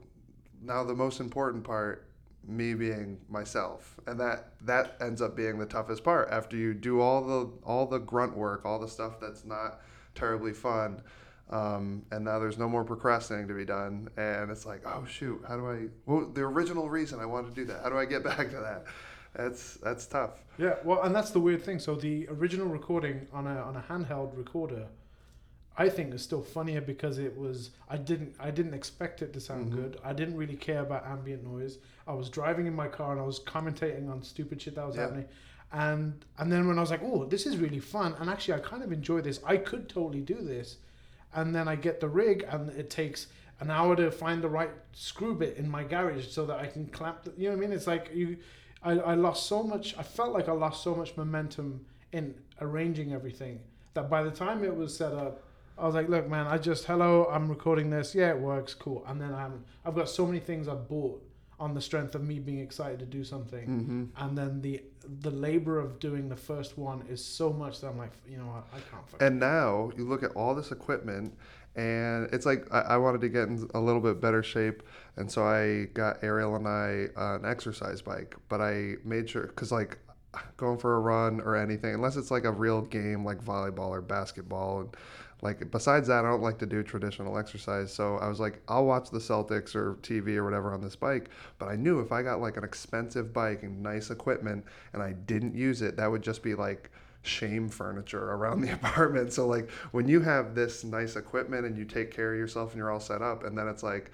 now 0.63 0.85
the 0.85 0.95
most 0.95 1.21
important 1.21 1.65
part 1.65 2.09
me 2.47 2.75
being 2.75 3.19
myself." 3.29 3.97
And 4.07 4.19
that 4.21 4.53
that 4.63 4.97
ends 5.01 5.21
up 5.23 5.37
being 5.37 5.59
the 5.59 5.67
toughest 5.67 6.05
part 6.05 6.29
after 6.31 6.57
you 6.57 6.75
do 6.75 7.01
all 7.01 7.23
the 7.23 7.51
all 7.65 7.87
the 7.87 7.99
grunt 7.99 8.37
work, 8.37 8.65
all 8.65 8.79
the 8.79 8.89
stuff 8.89 9.21
that's 9.21 9.45
not 9.45 9.81
terribly 10.15 10.53
fun. 10.53 11.03
Um, 11.49 12.03
and 12.11 12.25
now 12.25 12.41
there's 12.41 12.59
no 12.59 12.69
more 12.69 12.83
procrastinating 12.85 13.47
to 13.49 13.55
be 13.55 13.65
done. 13.65 14.09
And 14.17 14.51
it's 14.51 14.67
like, 14.67 14.83
oh 14.85 15.05
shoot, 15.05 15.45
how 15.47 15.57
do 15.57 15.71
I? 15.71 15.87
Well, 16.05 16.27
the 16.27 16.43
original 16.43 16.89
reason 16.91 17.21
I 17.21 17.27
wanted 17.27 17.55
to 17.55 17.61
do 17.61 17.65
that. 17.67 17.83
How 17.83 17.91
do 17.91 17.99
I 17.99 18.05
get 18.05 18.25
back 18.37 18.51
to 18.51 18.59
that? 18.59 18.85
That's 19.35 19.75
that's 19.75 20.07
tough. 20.07 20.45
Yeah, 20.59 20.75
well, 20.85 21.03
and 21.03 21.15
that's 21.15 21.31
the 21.31 21.41
weird 21.41 21.63
thing. 21.63 21.79
So 21.79 21.95
the 21.95 22.27
original 22.29 22.67
recording 22.67 23.29
on 23.33 23.47
a 23.47 23.61
on 23.61 23.77
a 23.77 23.85
handheld 23.89 24.37
recorder, 24.37 24.87
I 25.79 25.89
think 25.91 26.15
is 26.15 26.23
still 26.23 26.43
funnier 26.43 26.81
because 26.81 27.19
it 27.19 27.37
was 27.37 27.71
I 27.89 27.97
didn't 27.99 28.35
I 28.41 28.51
didn't 28.51 28.75
expect 28.75 29.23
it 29.23 29.33
to 29.35 29.41
sound 29.41 29.71
Mhm. 29.73 29.77
good. 29.77 30.01
I 30.05 30.13
didn't 30.13 30.37
really 30.37 30.57
care 30.57 30.81
about 30.81 31.07
ambient 31.07 31.45
noise. 31.45 31.79
I 32.07 32.15
was 32.15 32.31
driving 32.31 32.67
in 32.67 32.75
my 32.75 32.89
car 32.89 33.13
and 33.13 33.21
I 33.21 33.25
was 33.25 33.41
commentating 33.41 34.09
on 34.11 34.23
stupid 34.23 34.61
shit 34.63 34.75
that 34.77 34.87
was 34.87 34.97
Yeah. 34.97 35.03
happening. 35.03 35.27
And 35.73 36.25
and 36.39 36.51
then 36.51 36.67
when 36.67 36.79
I 36.79 36.81
was 36.81 36.91
like, 36.91 37.03
oh, 37.03 37.25
this 37.27 37.45
is 37.47 37.59
really 37.59 37.81
fun, 37.81 38.15
and 38.21 38.31
actually 38.31 38.55
I 38.55 38.61
kind 38.61 38.83
of 38.83 38.93
enjoy 38.93 39.21
this. 39.21 39.41
I 39.45 39.57
could 39.59 39.89
totally 39.89 40.23
do 40.23 40.37
this. 40.41 40.79
And 41.35 41.55
then 41.55 41.69
I 41.69 41.77
get 41.77 42.01
the 42.01 42.09
rig, 42.09 42.47
and 42.49 42.71
it 42.71 42.89
takes 42.89 43.27
an 43.61 43.71
hour 43.71 43.97
to 43.97 44.11
find 44.11 44.43
the 44.43 44.49
right 44.49 44.71
screw 44.93 45.35
bit 45.35 45.57
in 45.57 45.69
my 45.69 45.83
garage 45.83 46.29
so 46.29 46.47
that 46.47 46.59
I 46.61 46.67
can 46.67 46.87
clamp. 46.87 47.25
The, 47.25 47.33
you 47.37 47.45
know 47.49 47.57
what 47.57 47.65
I 47.65 47.67
mean? 47.69 47.73
It's 47.73 47.87
like 47.87 48.11
you, 48.15 48.39
I, 48.83 48.93
I 48.93 49.15
lost 49.15 49.47
so 49.47 49.63
much. 49.63 49.97
I 49.99 50.03
felt 50.03 50.33
like 50.33 50.49
I 50.49 50.53
lost 50.53 50.83
so 50.83 50.95
much 50.95 51.17
momentum 51.17 51.85
in 52.13 52.35
arranging 52.61 53.13
everything 53.13 53.61
that 53.95 54.09
by 54.09 54.23
the 54.23 54.31
time 54.31 54.63
it 54.65 54.75
was 54.75 54.97
set 54.97 55.13
up, 55.13 55.43
I 55.79 55.85
was 55.87 55.95
like, 55.95 56.09
look, 56.09 56.29
man, 56.29 56.47
I 56.47 56.59
just 56.59 56.87
hello, 56.87 57.27
I'm 57.31 57.49
recording 57.49 57.91
this. 57.91 58.15
Yeah, 58.15 58.31
it 58.31 58.39
works, 58.39 58.73
cool. 58.75 59.05
And 59.07 59.21
then 59.21 59.35
I'm 59.35 59.65
I've 59.85 59.95
got 59.95 60.09
so 60.09 60.27
many 60.27 60.41
things 60.41 60.69
I 60.69 60.75
bought 60.75 61.23
on 61.59 61.73
the 61.75 61.81
strength 61.81 62.15
of 62.15 62.23
me 62.23 62.39
being 62.39 62.61
excited 62.61 62.99
to 62.99 63.07
do 63.07 63.25
something, 63.25 63.67
Mm-hmm. 63.67 64.25
and 64.25 64.37
then 64.39 64.61
the 64.63 64.83
the 65.23 65.31
labor 65.31 65.79
of 65.79 65.99
doing 66.01 66.29
the 66.29 66.37
first 66.37 66.77
one 66.77 67.03
is 67.09 67.25
so 67.25 67.53
much 67.53 67.81
that 67.81 67.89
I'm 67.89 67.97
like, 67.99 68.13
you 68.29 68.37
know 68.39 68.47
what, 68.47 68.67
I 68.75 68.79
can't. 68.91 69.09
Fuck 69.09 69.23
And 69.23 69.39
now 69.39 69.91
you 69.97 70.05
look 70.07 70.23
at 70.23 70.33
all 70.33 70.55
this 70.55 70.73
equipment, 70.73 71.35
and 71.77 72.29
it's 72.33 72.45
like 72.47 72.67
I, 72.73 72.81
I 72.81 72.97
wanted 72.97 73.21
to 73.23 73.29
get 73.29 73.49
in 73.49 73.69
a 73.75 73.81
little 73.81 74.01
bit 74.01 74.21
better 74.21 74.43
shape, 74.43 74.83
and 75.17 75.31
so 75.31 75.45
I 75.47 75.87
got 75.95 76.23
Ariel 76.23 76.57
and 76.57 76.67
I 76.69 77.07
uh, 77.17 77.37
an 77.37 77.45
exercise 77.45 78.03
bike. 78.03 78.35
But 78.49 78.61
I 78.61 78.95
made 79.05 79.29
sure 79.31 79.47
because 79.47 79.73
like 79.73 79.99
going 80.59 80.77
for 80.79 80.97
a 80.97 81.01
run 81.01 81.41
or 81.41 81.57
anything, 81.57 81.95
unless 81.95 82.17
it's 82.17 82.31
like 82.31 82.45
a 82.45 82.53
real 82.53 82.83
game 82.83 83.25
like 83.25 83.43
volleyball 83.43 83.89
or 83.91 84.03
basketball, 84.03 84.81
and 84.81 84.97
like 85.43 85.71
besides 85.71 86.09
that, 86.09 86.25
I 86.25 86.29
don't 86.29 86.43
like 86.43 86.59
to 86.59 86.67
do 86.67 86.83
traditional 86.83 87.37
exercise. 87.37 87.93
So 87.93 88.17
I 88.17 88.29
was 88.29 88.41
like, 88.41 88.63
I'll 88.69 88.87
watch 88.87 89.11
the 89.11 89.19
Celtics 89.19 89.75
or 89.75 89.95
TV 90.03 90.37
or 90.37 90.45
whatever 90.45 90.73
on 90.73 90.81
this 90.81 90.97
bike. 90.97 91.29
But 91.59 91.69
I 91.69 91.77
knew 91.77 92.01
if 92.01 92.11
I 92.11 92.23
got 92.23 92.41
like 92.41 92.57
an 92.57 92.65
expensive 92.65 93.33
bike 93.33 93.63
and 93.63 93.83
nice 93.83 94.11
equipment 94.11 94.65
and 94.93 95.03
I 95.03 95.13
didn't 95.13 95.55
use 95.55 95.83
it, 95.83 95.97
that 95.97 96.11
would 96.11 96.23
just 96.23 96.43
be 96.43 96.55
like 96.55 96.91
shame 97.23 97.69
furniture 97.69 98.33
around 98.33 98.63
the 98.63 98.73
apartment. 98.75 99.33
So 99.33 99.47
like 99.47 99.71
when 99.93 100.09
you 100.09 100.21
have 100.21 100.55
this 100.55 100.85
nice 100.85 101.17
equipment 101.17 101.67
and 101.67 101.77
you 101.77 101.85
take 101.85 102.11
care 102.11 102.33
of 102.33 102.39
yourself 102.39 102.71
and 102.71 102.79
you're 102.79 102.91
all 102.91 103.01
set 103.01 103.21
up, 103.21 103.45
and 103.45 103.57
then 103.57 103.69
it's 103.69 103.83
like, 103.83 104.11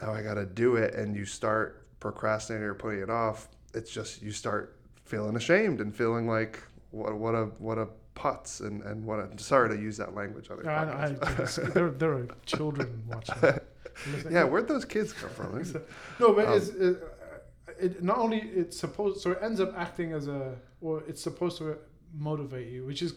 now 0.00 0.12
I 0.12 0.22
got 0.22 0.34
to 0.34 0.46
do 0.46 0.76
it, 0.76 0.94
and 0.94 1.14
you 1.14 1.24
start 1.24 1.86
procrastinating 2.00 2.66
or 2.66 2.74
putting 2.74 3.00
it 3.00 3.10
off. 3.10 3.48
It's 3.74 3.90
just 3.90 4.22
you 4.22 4.32
start 4.32 4.76
feeling 5.04 5.36
ashamed 5.36 5.80
and 5.80 5.94
feeling 5.94 6.26
like 6.26 6.62
what 6.90 7.14
what 7.14 7.34
a 7.34 7.44
what 7.58 7.78
a 7.78 7.88
putz 8.14 8.60
and 8.60 8.82
and 8.82 9.04
what 9.04 9.18
a 9.18 9.28
sorry 9.38 9.76
to 9.76 9.82
use 9.82 9.96
that 9.96 10.14
language 10.14 10.50
on 10.50 10.62
the 10.62 10.70
I, 10.70 11.06
I, 11.06 11.08
there, 11.74 11.90
there 11.90 12.12
are 12.14 12.28
children 12.46 13.02
watching. 13.08 13.36
Yeah, 14.28 14.42
where'd 14.42 14.66
those 14.66 14.84
kids 14.84 15.12
come 15.12 15.30
from? 15.30 15.62
No, 16.20 16.32
but 16.32 16.48
Um, 16.48 16.56
it's, 16.56 16.68
it, 16.70 16.96
it 17.78 18.02
not 18.02 18.18
only 18.18 18.38
it's 18.40 18.76
supposed 18.78 19.20
so 19.20 19.30
it 19.32 19.38
ends 19.40 19.60
up 19.60 19.72
acting 19.76 20.12
as 20.12 20.26
a 20.26 20.56
or 20.80 21.02
it's 21.06 21.22
supposed 21.22 21.58
to 21.58 21.76
motivate 22.12 22.68
you, 22.72 22.84
which 22.86 23.02
is 23.02 23.14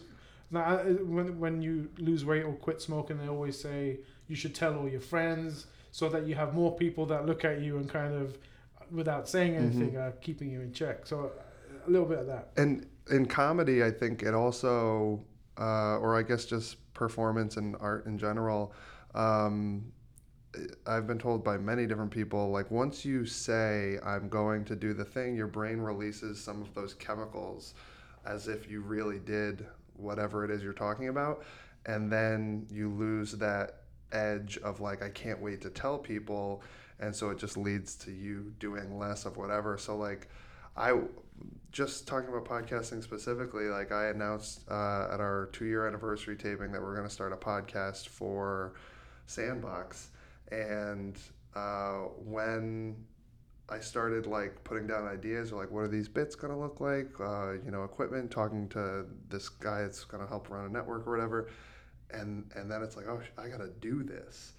now 0.50 0.76
when 1.16 1.38
when 1.40 1.62
you 1.62 1.90
lose 1.98 2.24
weight 2.24 2.44
or 2.44 2.52
quit 2.52 2.80
smoking, 2.80 3.18
they 3.18 3.28
always 3.28 3.58
say 3.58 3.98
you 4.28 4.36
should 4.36 4.54
tell 4.54 4.76
all 4.78 4.88
your 4.88 5.00
friends 5.00 5.66
so 5.90 6.08
that 6.08 6.26
you 6.26 6.34
have 6.36 6.54
more 6.54 6.76
people 6.76 7.06
that 7.06 7.26
look 7.26 7.44
at 7.44 7.60
you 7.60 7.78
and 7.78 7.88
kind 7.88 8.14
of 8.14 8.38
without 8.92 9.28
saying 9.28 9.56
anything 9.56 9.96
are 9.96 10.12
keeping 10.20 10.50
you 10.50 10.60
in 10.60 10.72
check. 10.72 11.06
So 11.06 11.32
a 11.86 11.90
little 11.90 12.06
bit 12.06 12.18
of 12.20 12.26
that. 12.26 12.50
And 12.56 12.86
in 13.10 13.26
comedy, 13.26 13.82
I 13.84 13.90
think 13.90 14.22
it 14.22 14.34
also, 14.34 15.24
uh, 15.58 15.98
or 15.98 16.16
I 16.16 16.22
guess 16.22 16.44
just 16.44 16.92
performance 16.94 17.56
and 17.56 17.76
art 17.80 18.06
in 18.06 18.18
general, 18.18 18.72
um, 19.14 19.92
I've 20.86 21.06
been 21.06 21.18
told 21.18 21.44
by 21.44 21.58
many 21.58 21.86
different 21.86 22.10
people, 22.10 22.50
like 22.50 22.70
once 22.70 23.04
you 23.04 23.26
say, 23.26 23.98
I'm 24.04 24.28
going 24.28 24.64
to 24.66 24.76
do 24.76 24.94
the 24.94 25.04
thing, 25.04 25.36
your 25.36 25.46
brain 25.46 25.78
releases 25.78 26.42
some 26.42 26.62
of 26.62 26.74
those 26.74 26.94
chemicals 26.94 27.74
as 28.24 28.48
if 28.48 28.70
you 28.70 28.80
really 28.80 29.18
did 29.18 29.66
whatever 29.94 30.44
it 30.44 30.50
is 30.50 30.62
you're 30.62 30.72
talking 30.72 31.08
about. 31.08 31.44
And 31.86 32.10
then 32.10 32.66
you 32.70 32.90
lose 32.90 33.32
that 33.32 33.82
edge 34.12 34.58
of 34.58 34.80
like, 34.80 35.02
I 35.02 35.10
can't 35.10 35.40
wait 35.40 35.60
to 35.62 35.70
tell 35.70 35.98
people. 35.98 36.62
And 37.00 37.14
so 37.14 37.30
it 37.30 37.38
just 37.38 37.56
leads 37.56 37.94
to 37.96 38.10
you 38.10 38.52
doing 38.58 38.98
less 38.98 39.24
of 39.24 39.36
whatever. 39.36 39.78
So, 39.78 39.96
like, 39.96 40.28
I 40.78 40.92
just 41.72 42.06
talking 42.06 42.28
about 42.28 42.44
podcasting 42.44 43.02
specifically, 43.02 43.64
like 43.64 43.90
I 43.90 44.06
announced 44.06 44.60
uh, 44.70 45.08
at 45.12 45.20
our 45.20 45.50
two 45.52 45.64
year 45.64 45.88
anniversary 45.88 46.36
taping 46.36 46.70
that 46.70 46.80
we're 46.80 46.94
going 46.94 47.06
to 47.06 47.12
start 47.12 47.32
a 47.32 47.36
podcast 47.36 48.08
for 48.08 48.74
Sandbox. 49.26 50.10
And 50.52 51.18
uh, 51.56 52.06
when 52.24 52.96
I 53.68 53.80
started 53.80 54.26
like 54.26 54.62
putting 54.62 54.86
down 54.86 55.06
ideas, 55.08 55.52
or 55.52 55.60
like 55.60 55.70
what 55.72 55.80
are 55.80 55.88
these 55.88 56.08
bits 56.08 56.36
going 56.36 56.52
to 56.52 56.58
look 56.58 56.80
like? 56.80 57.08
Uh, 57.20 57.54
you 57.64 57.72
know, 57.72 57.82
equipment, 57.82 58.30
talking 58.30 58.68
to 58.68 59.04
this 59.28 59.48
guy 59.48 59.82
that's 59.82 60.04
going 60.04 60.22
to 60.22 60.28
help 60.28 60.48
run 60.48 60.64
a 60.64 60.68
network 60.68 61.08
or 61.08 61.10
whatever. 61.10 61.50
And, 62.12 62.50
and 62.54 62.70
then 62.70 62.82
it's 62.82 62.96
like, 62.96 63.06
oh, 63.08 63.20
I 63.36 63.48
got 63.48 63.58
to 63.58 63.70
do 63.80 64.04
this. 64.04 64.52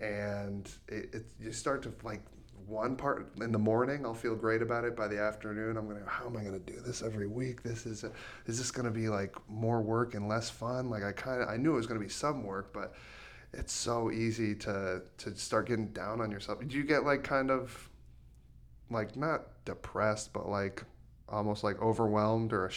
And 0.00 0.68
it, 0.88 1.10
it, 1.14 1.26
you 1.38 1.52
start 1.52 1.82
to 1.84 1.92
like 2.02 2.22
one 2.66 2.96
part 2.96 3.28
in 3.40 3.52
the 3.52 3.58
morning 3.58 4.04
i'll 4.04 4.14
feel 4.14 4.34
great 4.34 4.62
about 4.62 4.84
it 4.84 4.96
by 4.96 5.08
the 5.08 5.18
afternoon 5.18 5.76
i'm 5.76 5.86
gonna 5.86 6.02
how 6.06 6.26
am 6.26 6.36
i 6.36 6.42
gonna 6.44 6.58
do 6.58 6.80
this 6.80 7.02
every 7.02 7.26
week 7.26 7.62
this 7.62 7.86
is 7.86 8.04
is 8.46 8.58
this 8.58 8.70
gonna 8.70 8.90
be 8.90 9.08
like 9.08 9.34
more 9.48 9.80
work 9.80 10.14
and 10.14 10.28
less 10.28 10.50
fun 10.50 10.88
like 10.90 11.02
i 11.02 11.12
kind 11.12 11.42
of 11.42 11.48
i 11.48 11.56
knew 11.56 11.72
it 11.72 11.76
was 11.76 11.86
gonna 11.86 12.00
be 12.00 12.08
some 12.08 12.44
work 12.44 12.72
but 12.72 12.94
it's 13.52 13.72
so 13.72 14.10
easy 14.10 14.54
to 14.54 15.02
to 15.18 15.34
start 15.36 15.66
getting 15.66 15.88
down 15.88 16.20
on 16.20 16.30
yourself 16.30 16.58
did 16.60 16.72
you 16.72 16.84
get 16.84 17.04
like 17.04 17.22
kind 17.22 17.50
of 17.50 17.88
like 18.90 19.16
not 19.16 19.64
depressed 19.64 20.32
but 20.32 20.48
like 20.48 20.84
almost 21.28 21.64
like 21.64 21.80
overwhelmed 21.80 22.52
or 22.52 22.70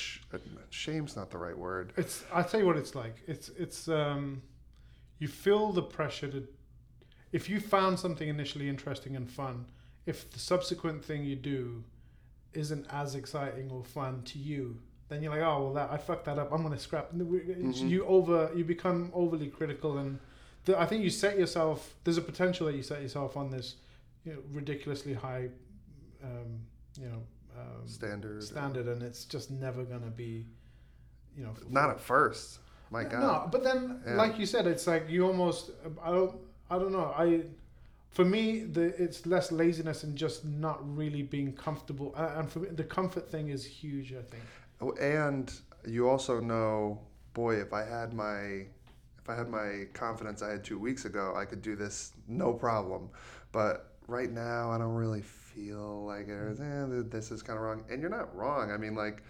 shame's 0.69 1.15
not 1.15 1.29
the 1.29 1.37
right 1.37 1.57
word 1.57 1.91
It's 1.97 2.23
I'll 2.33 2.43
tell 2.43 2.59
you 2.59 2.65
what 2.65 2.77
it's 2.77 2.95
like. 2.95 3.17
It's 3.27 3.49
it's 3.57 3.87
um, 3.89 4.41
you 5.19 5.27
feel 5.27 5.71
the 5.71 5.81
pressure 5.81 6.29
to. 6.29 6.47
If 7.31 7.49
you 7.49 7.59
found 7.59 7.99
something 7.99 8.29
initially 8.29 8.69
interesting 8.69 9.15
and 9.15 9.29
fun, 9.29 9.65
if 10.05 10.29
the 10.31 10.39
subsequent 10.39 11.03
thing 11.03 11.23
you 11.25 11.35
do 11.35 11.83
isn't 12.53 12.85
as 12.91 13.15
exciting 13.15 13.69
or 13.71 13.83
fun 13.83 14.21
to 14.23 14.39
you, 14.39 14.77
then 15.09 15.21
you're 15.21 15.31
like, 15.31 15.41
oh 15.41 15.63
well, 15.65 15.73
that 15.73 15.91
I 15.91 15.97
fucked 15.97 16.25
that 16.25 16.39
up. 16.39 16.51
I'm 16.51 16.63
gonna 16.63 16.79
scrap. 16.79 17.11
And 17.11 17.27
we- 17.29 17.39
it's- 17.39 17.79
Mhm. 17.81 17.89
You 17.89 18.05
over 18.05 18.51
you 18.55 18.63
become 18.63 19.11
overly 19.13 19.47
critical, 19.49 19.97
and 19.97 20.19
the, 20.65 20.79
I 20.79 20.85
think 20.85 21.03
you 21.03 21.09
set 21.09 21.37
yourself. 21.37 21.95
There's 22.03 22.17
a 22.17 22.21
potential 22.21 22.65
that 22.67 22.75
you 22.75 22.81
set 22.83 23.01
yourself 23.01 23.35
on 23.37 23.49
this 23.51 23.75
you 24.23 24.33
know, 24.33 24.39
ridiculously 24.51 25.13
high, 25.13 25.49
um, 26.23 26.59
you 26.99 27.07
know, 27.07 27.21
um, 27.55 27.87
standard 27.87 28.41
standard, 28.43 28.87
and 28.87 29.03
it's 29.03 29.25
just 29.25 29.51
never 29.51 29.83
gonna 29.83 30.07
be, 30.09 30.47
you 31.37 31.43
know, 31.43 31.53
not 31.69 31.89
at 31.91 31.99
first 31.99 32.59
my 32.89 33.03
god 33.03 33.19
no, 33.21 33.47
but 33.51 33.63
then, 33.63 34.01
Yeah. 34.05 34.15
like 34.15 34.39
you 34.39 34.45
said, 34.47 34.65
it's 34.65 34.87
like 34.87 35.07
you 35.09 35.25
almost. 35.27 35.71
I 36.01 36.09
don't. 36.11 36.39
I 36.69 36.79
don't 36.79 36.91
know. 36.91 37.13
I, 37.15 37.43
for 38.15 38.23
me, 38.23 38.61
the 38.61 38.83
it's 39.01 39.25
less 39.25 39.51
laziness 39.51 40.03
and 40.03 40.15
just 40.15 40.45
not 40.45 40.79
really 40.97 41.21
being 41.21 41.51
comfortable. 41.51 42.13
Uh, 42.15 42.35
and 42.37 42.49
for 42.49 42.59
me, 42.59 42.69
the 42.69 42.83
comfort 42.85 43.29
thing 43.29 43.49
is 43.49 43.65
huge. 43.65 44.13
I 44.13 44.21
think. 44.21 44.43
Oh, 44.79 44.93
and 44.93 45.53
you 45.85 46.07
also 46.07 46.39
know, 46.39 47.01
boy, 47.33 47.55
if 47.55 47.73
I 47.73 47.83
had 47.83 48.13
my 48.13 48.67
if 49.19 49.29
I 49.29 49.35
had 49.35 49.49
my 49.49 49.87
confidence 49.91 50.41
I 50.41 50.51
had 50.51 50.63
two 50.63 50.79
weeks 50.79 51.03
ago, 51.03 51.33
I 51.35 51.43
could 51.43 51.61
do 51.61 51.75
this 51.75 52.13
no 52.29 52.53
problem. 52.53 53.09
But 53.51 53.91
right 54.07 54.31
now, 54.31 54.71
I 54.71 54.77
don't 54.77 54.95
really 54.95 55.21
feel 55.21 56.05
like 56.05 56.29
it. 56.29 56.57
Eh, 56.57 57.01
this 57.09 57.31
is 57.31 57.43
kind 57.43 57.57
of 57.57 57.63
wrong, 57.65 57.83
and 57.89 57.99
you're 57.99 58.09
not 58.09 58.33
wrong. 58.33 58.71
I 58.71 58.77
mean, 58.77 58.95
like 58.95 59.23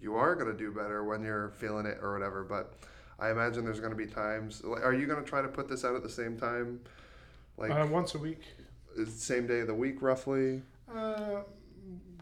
you 0.00 0.14
are 0.14 0.36
gonna 0.36 0.56
do 0.56 0.70
better 0.70 1.02
when 1.02 1.24
you're 1.24 1.50
feeling 1.58 1.86
it 1.86 1.98
or 2.00 2.12
whatever. 2.12 2.44
But 2.44 2.74
I 3.18 3.32
imagine 3.32 3.64
there's 3.64 3.80
gonna 3.80 3.96
be 3.96 4.06
times. 4.06 4.62
like, 4.62 4.84
Are 4.84 4.94
you 4.94 5.08
gonna 5.08 5.24
try 5.24 5.42
to 5.42 5.48
put 5.48 5.68
this 5.68 5.84
out 5.84 5.96
at 5.96 6.04
the 6.04 6.08
same 6.08 6.38
time, 6.38 6.78
like 7.58 7.70
uh, 7.70 7.86
once 7.90 8.14
a 8.14 8.18
week, 8.18 8.42
same 9.06 9.46
day 9.46 9.60
of 9.60 9.66
the 9.66 9.74
week, 9.74 10.00
roughly? 10.02 10.62
uh, 10.94 11.42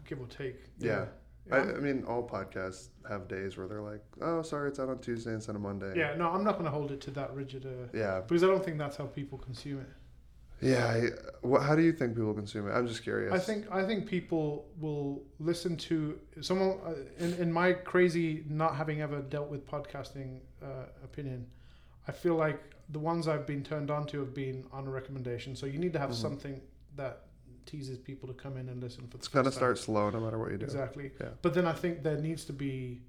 give 0.05 0.19
or 0.19 0.27
take. 0.27 0.55
Yeah. 0.79 1.05
Yeah. 1.47 1.55
I, 1.55 1.59
I 1.59 1.79
mean, 1.79 2.03
all 2.05 2.27
podcasts 2.27 2.89
have 3.07 3.27
days 3.29 3.55
where 3.57 3.67
they're 3.67 3.81
like, 3.81 4.03
"Oh, 4.21 4.41
sorry, 4.41 4.67
it's 4.69 4.79
out 4.79 4.89
on 4.89 4.99
Tuesday 4.99 5.33
instead 5.33 5.55
of 5.55 5.61
Monday." 5.61 5.93
yeah. 5.97 6.13
No, 6.15 6.27
I'm 6.29 6.43
not 6.43 6.53
going 6.53 6.65
to 6.65 6.71
hold 6.71 6.91
it 6.91 6.99
to 7.01 7.11
that 7.11 7.33
rigid. 7.33 7.65
Uh, 7.65 7.87
Yeah. 7.97 8.21
because 8.27 8.43
I 8.43 8.47
don't 8.47 8.63
think 8.63 8.77
that's 8.77 8.97
how 8.97 9.05
people 9.05 9.37
consume 9.37 9.79
it. 9.79 9.87
Yeah. 10.59 10.87
I, 10.87 11.01
wha 11.43 11.59
how 11.61 11.75
do 11.75 11.83
you 11.83 11.93
think 11.93 12.15
people 12.15 12.33
consume 12.33 12.67
it? 12.67 12.73
I'm 12.73 12.87
just 12.87 13.03
curious. 13.03 13.31
I 13.31 13.37
think 13.39 13.71
I 13.71 13.85
think 13.85 14.07
people 14.07 14.67
will 14.79 15.23
listen 15.39 15.77
to 15.77 16.19
someone 16.41 16.79
uh, 16.85 16.95
in 17.23 17.33
in 17.35 17.51
my 17.51 17.73
crazy 17.73 18.43
not 18.49 18.75
having 18.75 19.01
ever 19.01 19.21
dealt 19.21 19.49
with 19.49 19.65
podcasting 19.67 20.39
uh, 20.61 20.87
opinion. 21.03 21.45
I 22.09 22.11
feel 22.11 22.35
like 22.35 22.59
the 22.89 22.99
ones 22.99 23.27
I've 23.27 23.45
been 23.45 23.63
turned 23.63 23.91
on 23.91 24.05
to 24.07 24.19
have 24.19 24.33
been 24.33 24.65
on 24.71 24.87
a 24.87 24.89
recommendation. 24.89 25.55
So 25.55 25.65
you 25.65 25.77
need 25.79 25.93
to 25.93 25.99
have 25.99 26.11
Mhm. 26.11 26.15
something 26.15 26.61
that 26.95 27.23
teases 27.65 27.97
people 27.97 28.27
to 28.29 28.33
come 28.33 28.55
in 28.55 28.69
and 28.69 28.81
listen 28.81 29.03
for 29.07 29.17
the 29.17 29.17
it's 29.17 29.27
first 29.27 29.43
time. 29.45 29.51
start 29.51 29.77
slow 29.77 30.09
no 30.09 30.21
matter 30.21 30.39
what 30.39 30.51
you 30.51 30.57
do. 30.57 30.63
exactly. 30.65 31.11
Yeah. 31.19 31.29
But 31.41 31.53
then 31.53 31.65
I 31.67 31.73
think 31.73 32.01
there 32.01 32.17
needs 32.17 32.45
to 32.45 32.53
be 32.53 33.01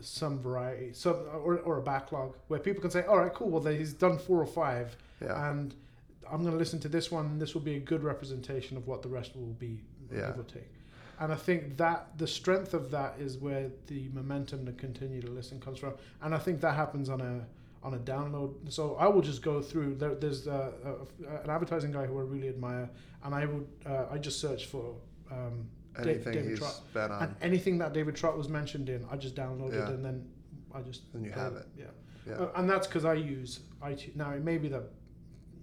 some 0.00 0.40
variety, 0.40 0.92
some 0.92 1.16
or, 1.32 1.58
or 1.60 1.78
a 1.78 1.82
backlog 1.82 2.36
where 2.48 2.60
people 2.60 2.82
can 2.82 2.90
say, 2.90 3.04
"All 3.04 3.16
right, 3.18 3.32
cool. 3.32 3.48
Well, 3.48 3.62
they- 3.62 3.78
he's 3.78 3.94
done 3.94 4.18
four 4.18 4.40
or 4.42 4.46
five, 4.46 4.96
Yeah. 5.22 5.50
and 5.50 5.74
I'm 6.30 6.40
going 6.40 6.52
to 6.52 6.58
listen 6.58 6.80
to 6.80 6.88
this 6.88 7.10
one. 7.10 7.38
This 7.38 7.54
will 7.54 7.62
be 7.62 7.76
a 7.76 7.80
good 7.80 8.02
representation 8.02 8.76
of 8.76 8.86
what 8.86 9.02
the 9.02 9.08
rest 9.08 9.34
will 9.36 9.54
be, 9.54 9.84
Yeah. 10.12 10.28
give 10.32 10.40
or 10.40 10.42
take. 10.42 10.70
And 11.20 11.32
I 11.32 11.36
think 11.36 11.76
that 11.78 12.18
the 12.18 12.26
strength 12.26 12.74
of 12.74 12.90
that 12.90 13.18
is 13.20 13.38
where 13.38 13.70
the 13.86 14.08
momentum 14.08 14.66
to 14.66 14.72
continue 14.72 15.22
to 15.22 15.30
listen 15.30 15.60
comes 15.60 15.78
from. 15.78 15.94
And 16.20 16.34
I 16.34 16.38
think 16.38 16.60
that 16.60 16.74
happens 16.74 17.08
on 17.08 17.20
a 17.20 17.46
on 17.84 17.94
a 17.94 17.98
download. 17.98 18.54
So 18.72 18.96
I 18.96 19.06
will 19.06 19.20
just 19.20 19.42
go 19.42 19.60
through. 19.60 19.96
There, 19.96 20.14
there's 20.14 20.48
uh, 20.48 20.72
uh, 20.84 21.42
an 21.44 21.50
advertising 21.50 21.92
guy 21.92 22.06
who 22.06 22.18
I 22.18 22.22
really 22.22 22.48
admire, 22.48 22.88
and 23.22 23.34
I 23.34 23.44
would 23.46 23.68
uh, 23.86 24.06
I 24.10 24.18
just 24.18 24.40
search 24.40 24.66
for. 24.66 24.96
Um, 25.30 25.68
Anything 25.96 26.32
David 26.32 26.50
he's 26.50 26.58
Trott. 26.58 26.80
bet 26.92 27.10
on. 27.12 27.22
and 27.22 27.36
anything 27.40 27.78
that 27.78 27.92
David 27.92 28.16
Trott 28.16 28.36
was 28.36 28.48
mentioned 28.48 28.88
in, 28.88 29.06
I 29.12 29.16
just 29.16 29.36
downloaded 29.36 29.74
Yeah. 29.74 29.90
and 29.90 30.04
then 30.04 30.26
I 30.74 30.80
just 30.80 31.02
And 31.14 31.24
you 31.24 31.30
have 31.30 31.54
it. 31.54 31.68
Yeah, 31.78 31.84
Yeah. 32.26 32.34
Uh, 32.34 32.50
and 32.56 32.68
that's 32.68 32.88
because 32.88 33.04
I 33.04 33.14
use 33.14 33.60
iTunes. 33.80 34.16
Now 34.16 34.32
it 34.32 34.42
may 34.42 34.58
be 34.58 34.66
that 34.70 34.82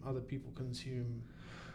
other 0.07 0.21
people 0.21 0.49
consume. 0.55 1.21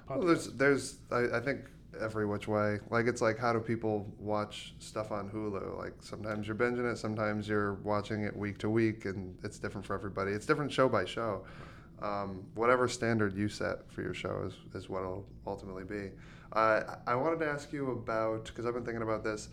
Well, 0.08 0.22
there's, 0.22 0.46
there's, 0.54 0.96
I, 1.10 1.36
I 1.36 1.40
think 1.40 1.68
every 2.00 2.26
which 2.26 2.48
way. 2.48 2.78
Like 2.90 3.06
it's 3.06 3.20
like 3.20 3.38
how 3.38 3.52
do 3.52 3.60
people 3.60 4.06
watch 4.18 4.74
stuff 4.78 5.12
on 5.12 5.28
Hulu? 5.28 5.78
Like 5.78 5.94
sometimes 6.00 6.46
you're 6.46 6.56
binging 6.56 6.90
it, 6.90 6.96
sometimes 6.96 7.48
you're 7.48 7.74
watching 7.74 8.22
it 8.24 8.36
week 8.36 8.58
to 8.58 8.70
week, 8.70 9.04
and 9.04 9.36
it's 9.42 9.58
different 9.58 9.86
for 9.86 9.94
everybody. 9.94 10.32
It's 10.32 10.46
different 10.46 10.72
show 10.72 10.88
by 10.88 11.04
show. 11.04 11.44
Um, 12.02 12.44
whatever 12.54 12.88
standard 12.88 13.34
you 13.34 13.48
set 13.48 13.90
for 13.90 14.02
your 14.02 14.12
show 14.12 14.44
is, 14.46 14.54
is 14.74 14.88
what 14.88 15.00
it'll 15.00 15.26
ultimately 15.46 15.84
be. 15.84 16.10
Uh, 16.52 16.96
I 17.06 17.14
wanted 17.14 17.40
to 17.40 17.46
ask 17.46 17.72
you 17.72 17.90
about 17.92 18.46
because 18.46 18.66
I've 18.66 18.74
been 18.74 18.84
thinking 18.84 19.02
about 19.02 19.24
this 19.24 19.48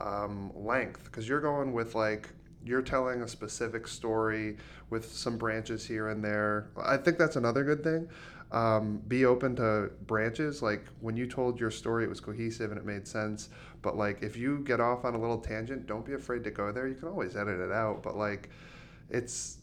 um, 0.00 0.52
length 0.54 1.04
because 1.04 1.28
you're 1.28 1.40
going 1.40 1.72
with 1.72 1.94
like 1.94 2.30
you're 2.64 2.82
telling 2.82 3.22
a 3.22 3.28
specific 3.28 3.88
story 3.88 4.56
with 4.90 5.10
some 5.10 5.38
branches 5.38 5.86
here 5.86 6.08
and 6.08 6.22
there. 6.22 6.68
I 6.80 6.96
think 6.96 7.18
that's 7.18 7.36
another 7.36 7.64
good 7.64 7.82
thing. 7.82 8.08
Um, 8.52 9.00
be 9.06 9.26
open 9.26 9.54
to 9.56 9.90
branches. 10.06 10.60
Like 10.62 10.86
when 11.00 11.16
you 11.16 11.26
told 11.26 11.60
your 11.60 11.70
story, 11.70 12.04
it 12.04 12.08
was 12.08 12.20
cohesive 12.20 12.70
and 12.70 12.78
it 12.78 12.84
made 12.84 13.06
sense. 13.06 13.48
But 13.82 13.96
like 13.96 14.22
if 14.22 14.36
you 14.36 14.58
get 14.60 14.80
off 14.80 15.04
on 15.04 15.14
a 15.14 15.20
little 15.20 15.38
tangent, 15.38 15.86
don't 15.86 16.04
be 16.04 16.14
afraid 16.14 16.42
to 16.44 16.50
go 16.50 16.72
there. 16.72 16.88
You 16.88 16.94
can 16.94 17.08
always 17.08 17.36
edit 17.36 17.60
it 17.60 17.72
out. 17.72 18.02
But 18.02 18.16
like, 18.16 18.50
it's 19.08 19.58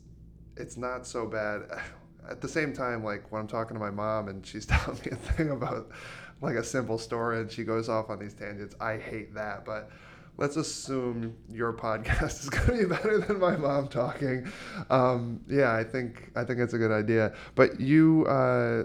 it's 0.55 0.77
not 0.77 1.05
so 1.05 1.25
bad. 1.25 1.63
At 2.29 2.41
the 2.41 2.47
same 2.49 2.73
time, 2.73 3.05
like 3.05 3.31
when 3.31 3.41
I'm 3.41 3.47
talking 3.47 3.75
to 3.75 3.79
my 3.79 3.91
mom 3.91 4.27
and 4.27 4.45
she's 4.45 4.65
telling 4.67 4.99
me 5.05 5.11
a 5.11 5.15
thing 5.15 5.51
about 5.51 5.89
like 6.41 6.55
a 6.55 6.63
simple 6.63 6.97
story 6.97 7.39
and 7.39 7.51
she 7.51 7.63
goes 7.63 7.89
off 7.89 8.09
on 8.09 8.19
these 8.19 8.33
tangents, 8.33 8.75
I 8.79 8.97
hate 8.97 9.33
that. 9.35 9.65
But 9.65 9.89
let's 10.37 10.55
assume 10.55 11.35
your 11.51 11.73
podcast 11.73 12.39
is 12.43 12.49
going 12.49 12.79
to 12.79 12.87
be 12.87 12.89
better 12.89 13.19
than 13.19 13.39
my 13.39 13.57
mom 13.57 13.87
talking. 13.87 14.47
Um, 14.89 15.41
yeah, 15.47 15.73
I 15.73 15.83
think 15.83 16.31
I 16.35 16.43
think 16.43 16.59
it's 16.59 16.73
a 16.73 16.77
good 16.77 16.91
idea. 16.91 17.33
But 17.55 17.79
you, 17.79 18.25
uh, 18.27 18.83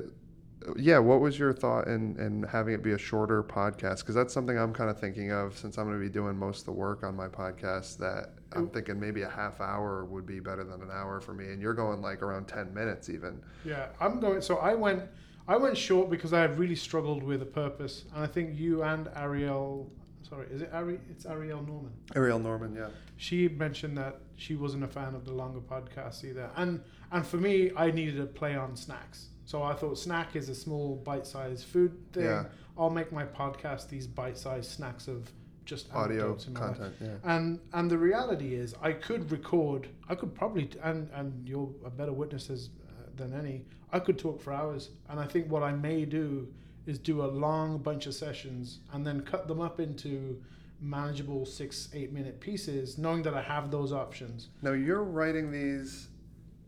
yeah, 0.77 0.99
what 0.99 1.21
was 1.21 1.39
your 1.39 1.53
thought 1.53 1.87
in 1.87 2.19
in 2.19 2.45
having 2.45 2.75
it 2.75 2.83
be 2.83 2.93
a 2.93 2.99
shorter 2.99 3.43
podcast? 3.43 3.99
Because 3.99 4.15
that's 4.15 4.33
something 4.33 4.59
I'm 4.59 4.73
kind 4.73 4.91
of 4.91 4.99
thinking 4.99 5.33
of 5.33 5.57
since 5.57 5.79
I'm 5.79 5.87
going 5.87 5.99
to 5.99 6.05
be 6.05 6.13
doing 6.13 6.37
most 6.37 6.61
of 6.61 6.67
the 6.67 6.73
work 6.73 7.03
on 7.03 7.15
my 7.15 7.29
podcast. 7.29 7.99
That 7.99 8.35
I'm 8.53 8.69
thinking 8.69 8.99
maybe 8.99 9.23
a 9.23 9.29
half 9.29 9.61
hour 9.61 10.05
would 10.05 10.27
be 10.27 10.41
better 10.41 10.65
than 10.65 10.83
an 10.83 10.91
hour 10.93 11.21
for 11.21 11.35
me, 11.35 11.47
and 11.47 11.61
you're 11.61 11.75
going 11.75 12.01
like 12.01 12.23
around 12.23 12.47
ten 12.47 12.73
minutes 12.73 13.09
even. 13.09 13.43
Yeah, 13.65 13.89
I'm 14.01 14.21
going. 14.21 14.41
So 14.41 14.57
I 14.57 14.75
went, 14.75 15.03
I 15.49 15.57
went 15.57 15.77
short 15.77 16.11
because 16.11 16.33
I 16.33 16.41
have 16.41 16.59
really 16.59 16.77
struggled 16.77 17.23
with 17.23 17.43
a 17.43 17.47
purpose, 17.47 18.05
and 18.15 18.23
I 18.23 18.27
think 18.27 18.59
you 18.59 18.83
and 18.83 19.09
Ariel, 19.17 19.91
sorry, 20.33 20.47
is 20.51 20.63
it 20.63 20.71
Ari? 20.73 20.99
It's 21.11 21.27
Ariel 21.27 21.63
Norman. 21.63 21.93
Ariel 22.17 22.39
Norman, 22.39 22.75
yeah. 22.75 22.89
She 23.19 23.49
mentioned 23.49 23.99
that 23.99 24.21
she 24.37 24.55
wasn't 24.57 24.85
a 24.85 24.89
fan 24.89 25.15
of 25.15 25.27
the 25.27 25.33
longer 25.33 25.61
podcasts 25.61 26.25
either, 26.25 26.51
and 26.57 26.81
and 27.11 27.27
for 27.27 27.37
me, 27.37 27.71
I 27.77 27.91
needed 27.91 28.19
a 28.19 28.27
play 28.27 28.57
on 28.57 28.75
snacks. 28.75 29.29
So 29.45 29.63
I 29.63 29.75
thought 29.75 29.99
snack 29.99 30.35
is 30.35 30.49
a 30.49 30.55
small 30.55 30.97
bite-sized 30.97 31.67
food 31.67 31.93
thing. 32.13 32.25
Yeah. 32.25 32.45
I'll 32.79 32.89
make 32.89 33.13
my 33.13 33.25
podcast 33.25 33.89
these 33.89 34.07
bite-sized 34.07 34.71
snacks 34.71 35.07
of 35.07 35.31
just 35.67 35.93
Audio 35.93 36.21
anecdotes 36.21 36.47
in 36.47 36.55
my 36.55 36.61
content, 36.61 36.95
yeah. 36.99 37.09
And 37.25 37.61
and 37.75 37.91
the 37.91 37.99
reality 37.99 38.55
is, 38.55 38.75
I 38.81 38.93
could 38.93 39.31
record. 39.31 39.89
I 40.09 40.15
could 40.15 40.35
probably, 40.35 40.71
and 40.83 41.11
and 41.13 41.47
you're 41.47 41.71
a 41.85 41.91
better 41.91 42.13
witnesses 42.13 42.71
uh, 42.89 43.11
than 43.17 43.35
any. 43.35 43.67
I 43.93 43.99
could 43.99 44.19
talk 44.19 44.41
for 44.41 44.55
hours, 44.55 44.89
and 45.11 45.21
I 45.21 45.27
think 45.27 45.51
what 45.51 45.63
I 45.63 45.73
may 45.73 46.07
do 46.07 46.49
is 46.87 46.99
do 46.99 47.25
a 47.25 47.27
long 47.27 47.79
bunch 47.79 48.07
of 48.07 48.15
sessions 48.15 48.81
and 48.93 49.07
then 49.07 49.21
cut 49.23 49.49
them 49.49 49.61
up 49.61 49.81
into 49.81 50.43
manageable 50.81 51.47
six, 51.47 51.89
eight 51.95 52.13
minute 52.13 52.41
pieces, 52.41 52.99
knowing 52.99 53.23
that 53.23 53.35
I 53.35 53.43
have 53.43 53.71
those 53.71 53.93
options. 53.93 54.49
Now 54.63 54.73
you're 54.73 55.05
writing 55.05 55.51
these, 55.53 56.09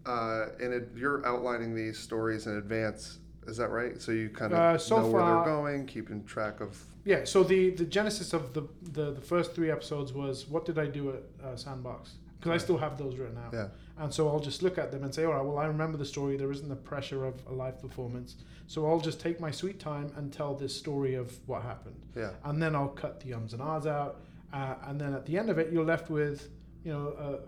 uh, 0.06 0.46
and 0.60 0.86
you're 0.96 1.26
outlining 1.26 1.74
these 1.74 1.98
stories 1.98 2.46
in 2.46 2.56
advance. 2.56 3.18
Is 3.46 3.56
that 3.56 3.68
right? 3.68 4.00
So 4.00 4.12
you 4.12 4.30
kind 4.30 4.52
of 4.52 4.58
Uh, 4.58 4.78
so 4.78 5.00
know 5.00 5.08
where 5.08 5.24
they're 5.24 5.44
going, 5.44 5.86
keeping 5.86 6.24
track 6.24 6.60
of. 6.60 6.82
Yeah. 7.04 7.24
So 7.24 7.42
the 7.42 7.70
the 7.70 7.84
genesis 7.84 8.32
of 8.32 8.54
the 8.54 8.62
the, 8.82 9.12
the 9.12 9.20
first 9.20 9.52
three 9.54 9.70
episodes 9.70 10.12
was 10.12 10.46
what 10.48 10.64
did 10.64 10.78
I 10.78 10.86
do 10.86 11.10
at 11.10 11.22
uh, 11.44 11.56
Sandbox? 11.56 12.12
Because 12.44 12.60
I 12.60 12.64
still 12.64 12.76
have 12.76 12.98
those 12.98 13.16
right 13.16 13.34
now. 13.34 13.48
Yeah. 13.52 13.68
And 13.96 14.12
so 14.12 14.28
I'll 14.28 14.38
just 14.40 14.62
look 14.62 14.76
at 14.76 14.92
them 14.92 15.02
and 15.02 15.14
say, 15.14 15.24
all 15.24 15.32
right, 15.32 15.44
well, 15.44 15.56
I 15.56 15.64
remember 15.64 15.96
the 15.96 16.04
story. 16.04 16.36
There 16.36 16.52
isn't 16.52 16.68
the 16.68 16.76
pressure 16.76 17.24
of 17.24 17.34
a 17.46 17.52
live 17.52 17.80
performance. 17.80 18.36
So 18.66 18.86
I'll 18.86 19.00
just 19.00 19.18
take 19.18 19.40
my 19.40 19.50
sweet 19.50 19.80
time 19.80 20.12
and 20.16 20.30
tell 20.30 20.54
this 20.54 20.76
story 20.76 21.14
of 21.14 21.38
what 21.46 21.62
happened. 21.62 22.02
Yeah. 22.14 22.32
And 22.44 22.62
then 22.62 22.76
I'll 22.76 22.88
cut 22.88 23.20
the 23.20 23.32
ums 23.32 23.54
and 23.54 23.62
ahs 23.62 23.86
out. 23.86 24.20
Uh, 24.52 24.74
and 24.84 25.00
then 25.00 25.14
at 25.14 25.24
the 25.24 25.38
end 25.38 25.48
of 25.48 25.58
it, 25.58 25.72
you're 25.72 25.84
left 25.84 26.10
with, 26.10 26.50
you 26.84 26.92
know, 26.92 27.40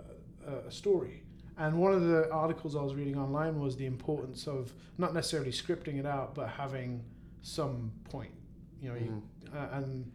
a, 0.46 0.50
a, 0.50 0.68
a 0.68 0.72
story. 0.72 1.22
And 1.58 1.78
one 1.78 1.92
of 1.92 2.02
the 2.02 2.30
articles 2.30 2.74
I 2.74 2.82
was 2.82 2.94
reading 2.94 3.18
online 3.18 3.60
was 3.60 3.76
the 3.76 3.86
importance 3.86 4.46
of 4.46 4.72
not 4.96 5.12
necessarily 5.12 5.52
scripting 5.52 5.98
it 5.98 6.06
out, 6.06 6.34
but 6.34 6.48
having 6.48 7.04
some 7.42 7.92
point. 8.04 8.32
You 8.80 8.90
know, 8.90 8.96
you, 8.96 9.22
uh, 9.54 9.68
and 9.72 10.10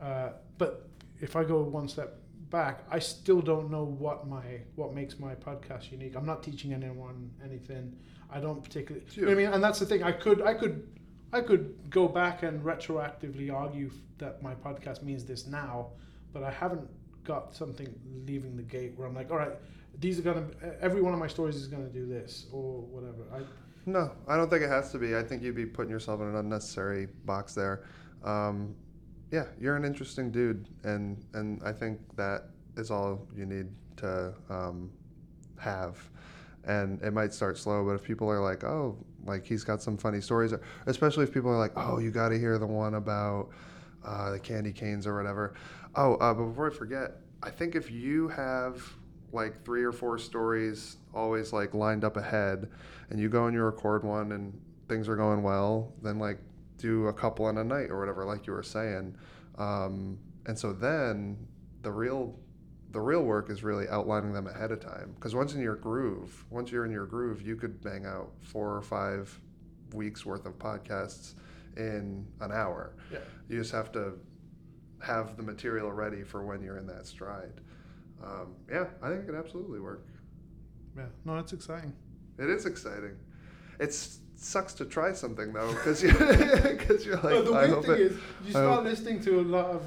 uh, 0.00 0.30
but 0.56 0.88
if 1.20 1.36
I 1.36 1.44
go 1.44 1.62
one 1.62 1.88
step 1.88 2.20
back, 2.50 2.84
I 2.90 2.98
still 2.98 3.40
don't 3.40 3.70
know 3.70 3.84
what 3.84 4.26
my 4.26 4.60
what 4.76 4.94
makes 4.94 5.18
my 5.18 5.34
podcast 5.34 5.90
unique. 5.90 6.16
I'm 6.16 6.26
not 6.26 6.42
teaching 6.42 6.72
anyone 6.72 7.30
anything. 7.44 7.96
I 8.30 8.40
don't 8.40 8.62
particularly. 8.62 9.06
You 9.12 9.26
know 9.26 9.32
I 9.32 9.34
mean? 9.34 9.46
And 9.46 9.62
that's 9.62 9.78
the 9.78 9.86
thing. 9.86 10.02
I 10.02 10.12
could 10.12 10.42
I 10.42 10.54
could 10.54 10.88
I 11.32 11.40
could 11.40 11.90
go 11.90 12.08
back 12.08 12.42
and 12.42 12.62
retroactively 12.62 13.52
argue 13.52 13.90
that 14.18 14.42
my 14.42 14.54
podcast 14.54 15.02
means 15.02 15.24
this 15.24 15.46
now, 15.46 15.88
but 16.32 16.42
I 16.42 16.50
haven't 16.50 16.88
got 17.24 17.54
something 17.54 17.88
leaving 18.26 18.56
the 18.56 18.62
gate 18.62 18.94
where 18.96 19.06
I'm 19.06 19.14
like, 19.14 19.30
all 19.30 19.36
right, 19.36 19.52
these 20.00 20.18
are 20.18 20.22
gonna 20.22 20.46
every 20.80 21.02
one 21.02 21.12
of 21.12 21.18
my 21.18 21.26
stories 21.26 21.56
is 21.56 21.66
gonna 21.66 21.88
do 21.88 22.06
this 22.06 22.46
or 22.52 22.80
whatever. 22.80 23.24
I 23.32 23.40
No, 23.86 24.12
I 24.26 24.36
don't 24.36 24.48
think 24.48 24.62
it 24.62 24.70
has 24.70 24.90
to 24.92 24.98
be. 24.98 25.16
I 25.16 25.22
think 25.22 25.42
you'd 25.42 25.54
be 25.54 25.66
putting 25.66 25.90
yourself 25.90 26.20
in 26.20 26.28
an 26.28 26.36
unnecessary 26.36 27.08
box 27.24 27.54
there. 27.54 27.84
Um, 28.24 28.74
yeah, 29.30 29.44
you're 29.60 29.76
an 29.76 29.84
interesting 29.84 30.30
dude, 30.30 30.68
and 30.84 31.22
and 31.34 31.60
I 31.64 31.72
think 31.72 32.00
that 32.16 32.44
is 32.76 32.90
all 32.90 33.26
you 33.36 33.46
need 33.46 33.66
to 33.98 34.32
um, 34.48 34.90
have. 35.58 35.98
And 36.64 37.00
it 37.02 37.12
might 37.12 37.32
start 37.32 37.56
slow, 37.56 37.84
but 37.84 37.92
if 37.92 38.02
people 38.02 38.28
are 38.28 38.40
like, 38.40 38.62
oh, 38.62 38.96
like 39.24 39.46
he's 39.46 39.64
got 39.64 39.80
some 39.80 39.96
funny 39.96 40.20
stories, 40.20 40.52
or 40.52 40.60
especially 40.86 41.24
if 41.24 41.32
people 41.32 41.50
are 41.50 41.58
like, 41.58 41.72
oh, 41.76 41.98
you 41.98 42.10
got 42.10 42.28
to 42.28 42.38
hear 42.38 42.58
the 42.58 42.66
one 42.66 42.94
about 42.94 43.48
uh, 44.04 44.32
the 44.32 44.38
candy 44.38 44.72
canes 44.72 45.06
or 45.06 45.16
whatever. 45.16 45.54
Oh, 45.94 46.14
uh, 46.14 46.34
but 46.34 46.44
before 46.44 46.70
I 46.70 46.74
forget, 46.74 47.12
I 47.42 47.50
think 47.50 47.74
if 47.74 47.90
you 47.90 48.28
have 48.28 48.82
like 49.32 49.64
three 49.64 49.82
or 49.82 49.92
four 49.92 50.18
stories 50.18 50.96
always 51.14 51.52
like 51.52 51.74
lined 51.74 52.04
up 52.04 52.16
ahead, 52.16 52.68
and 53.10 53.18
you 53.18 53.28
go 53.28 53.46
and 53.46 53.54
you 53.54 53.62
record 53.62 54.04
one 54.04 54.32
and 54.32 54.58
things 54.88 55.08
are 55.08 55.16
going 55.16 55.42
well, 55.42 55.92
then 56.02 56.18
like 56.18 56.38
do 56.78 57.08
a 57.08 57.12
couple 57.12 57.48
in 57.48 57.58
a 57.58 57.64
night 57.64 57.90
or 57.90 57.98
whatever, 57.98 58.24
like 58.24 58.46
you 58.46 58.52
were 58.52 58.62
saying. 58.62 59.14
Um, 59.58 60.18
and 60.46 60.58
so 60.58 60.72
then 60.72 61.36
the 61.82 61.90
real 61.90 62.38
the 62.90 63.00
real 63.00 63.22
work 63.22 63.50
is 63.50 63.62
really 63.62 63.86
outlining 63.90 64.32
them 64.32 64.46
ahead 64.46 64.72
of 64.72 64.80
time 64.80 65.12
because 65.14 65.34
once 65.34 65.52
in 65.52 65.60
your 65.60 65.76
groove 65.76 66.46
once 66.48 66.70
you're 66.72 66.86
in 66.86 66.90
your 66.90 67.04
groove 67.04 67.42
you 67.42 67.54
could 67.54 67.82
bang 67.82 68.06
out 68.06 68.30
four 68.40 68.74
or 68.74 68.80
five 68.80 69.38
weeks 69.92 70.24
worth 70.24 70.46
of 70.46 70.58
podcasts 70.58 71.34
in 71.76 72.26
an 72.40 72.50
hour 72.50 72.94
Yeah. 73.12 73.18
you 73.46 73.58
just 73.58 73.72
have 73.72 73.92
to 73.92 74.18
have 75.04 75.36
the 75.36 75.42
material 75.42 75.92
ready 75.92 76.22
for 76.24 76.44
when 76.46 76.62
you're 76.62 76.78
in 76.78 76.86
that 76.86 77.06
stride 77.06 77.60
um, 78.24 78.54
yeah 78.70 78.86
i 79.02 79.08
think 79.10 79.20
it 79.20 79.26
could 79.26 79.34
absolutely 79.38 79.80
work 79.80 80.06
yeah 80.96 81.04
no, 81.26 81.36
it's 81.38 81.52
exciting. 81.52 81.92
it 82.38 82.48
is 82.48 82.64
exciting 82.64 83.16
it 83.78 83.92
sucks 84.40 84.72
to 84.74 84.84
try 84.84 85.12
something 85.12 85.52
though 85.52 85.68
because 85.72 86.00
you, 86.02 86.10
cause 86.12 87.04
you're 87.04 87.16
like 87.22 87.24
Well, 87.24 87.42
the 87.44 87.52
I 87.52 87.66
weird 87.66 87.82
thing 87.84 87.92
it- 87.94 88.00
is, 88.00 88.16
you 88.44 88.50
start 88.52 88.84
listening 88.84 89.20
to 89.22 89.40
a 89.40 89.42
lot 89.42 89.66
of 89.66 89.82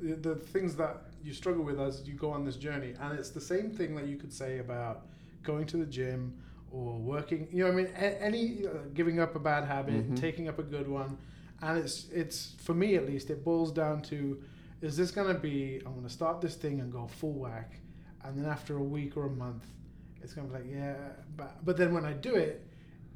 the, 0.00 0.36
things 0.36 0.76
that 0.76 1.02
you 1.24 1.32
struggle 1.32 1.64
with 1.64 1.80
as 1.80 2.06
you 2.06 2.14
go 2.14 2.30
on 2.30 2.44
this 2.44 2.56
journey, 2.56 2.94
and 3.00 3.18
it's 3.18 3.30
the 3.30 3.40
same 3.40 3.70
thing 3.70 3.96
that 3.96 4.06
you 4.06 4.16
could 4.16 4.32
say 4.32 4.58
about 4.58 5.06
going 5.42 5.66
to 5.66 5.76
the 5.78 5.86
gym 5.86 6.36
or 6.70 6.98
working. 6.98 7.48
You 7.50 7.64
know, 7.64 7.70
I 7.70 7.74
mean, 7.74 7.86
any 7.96 8.66
uh, 8.66 8.70
giving 8.94 9.18
up 9.18 9.34
a 9.34 9.40
bad 9.40 9.64
habit, 9.64 10.08
Mhm. 10.12 10.20
taking 10.20 10.48
up 10.48 10.58
a 10.60 10.62
good 10.62 10.86
one, 10.88 11.16
and 11.62 11.78
it's 11.78 12.08
it's 12.12 12.54
for 12.62 12.74
me 12.74 12.94
at 12.94 13.06
least, 13.06 13.30
it 13.30 13.42
boils 13.44 13.72
down 13.72 14.02
to, 14.02 14.40
is 14.82 14.96
this 14.96 15.10
gonna 15.10 15.34
be? 15.34 15.80
I'm 15.84 15.94
gonna 15.96 16.08
start 16.08 16.40
this 16.40 16.54
thing 16.54 16.78
and 16.80 16.92
go 16.92 17.06
full 17.08 17.32
whack, 17.32 17.80
and 18.22 18.38
then 18.38 18.44
after 18.44 18.76
a 18.76 18.82
week 18.82 19.16
or 19.16 19.26
a 19.26 19.30
month, 19.30 19.66
it's 20.22 20.32
gonna 20.34 20.46
be 20.48 20.54
like, 20.54 20.70
yeah, 20.70 20.94
but 21.36 21.64
but 21.64 21.76
then 21.76 21.92
when 21.92 22.04
I 22.04 22.12
do 22.12 22.36
it, 22.36 22.64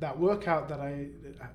that 0.01 0.19
workout 0.19 0.69
that 0.69 0.81
I, 0.81 1.09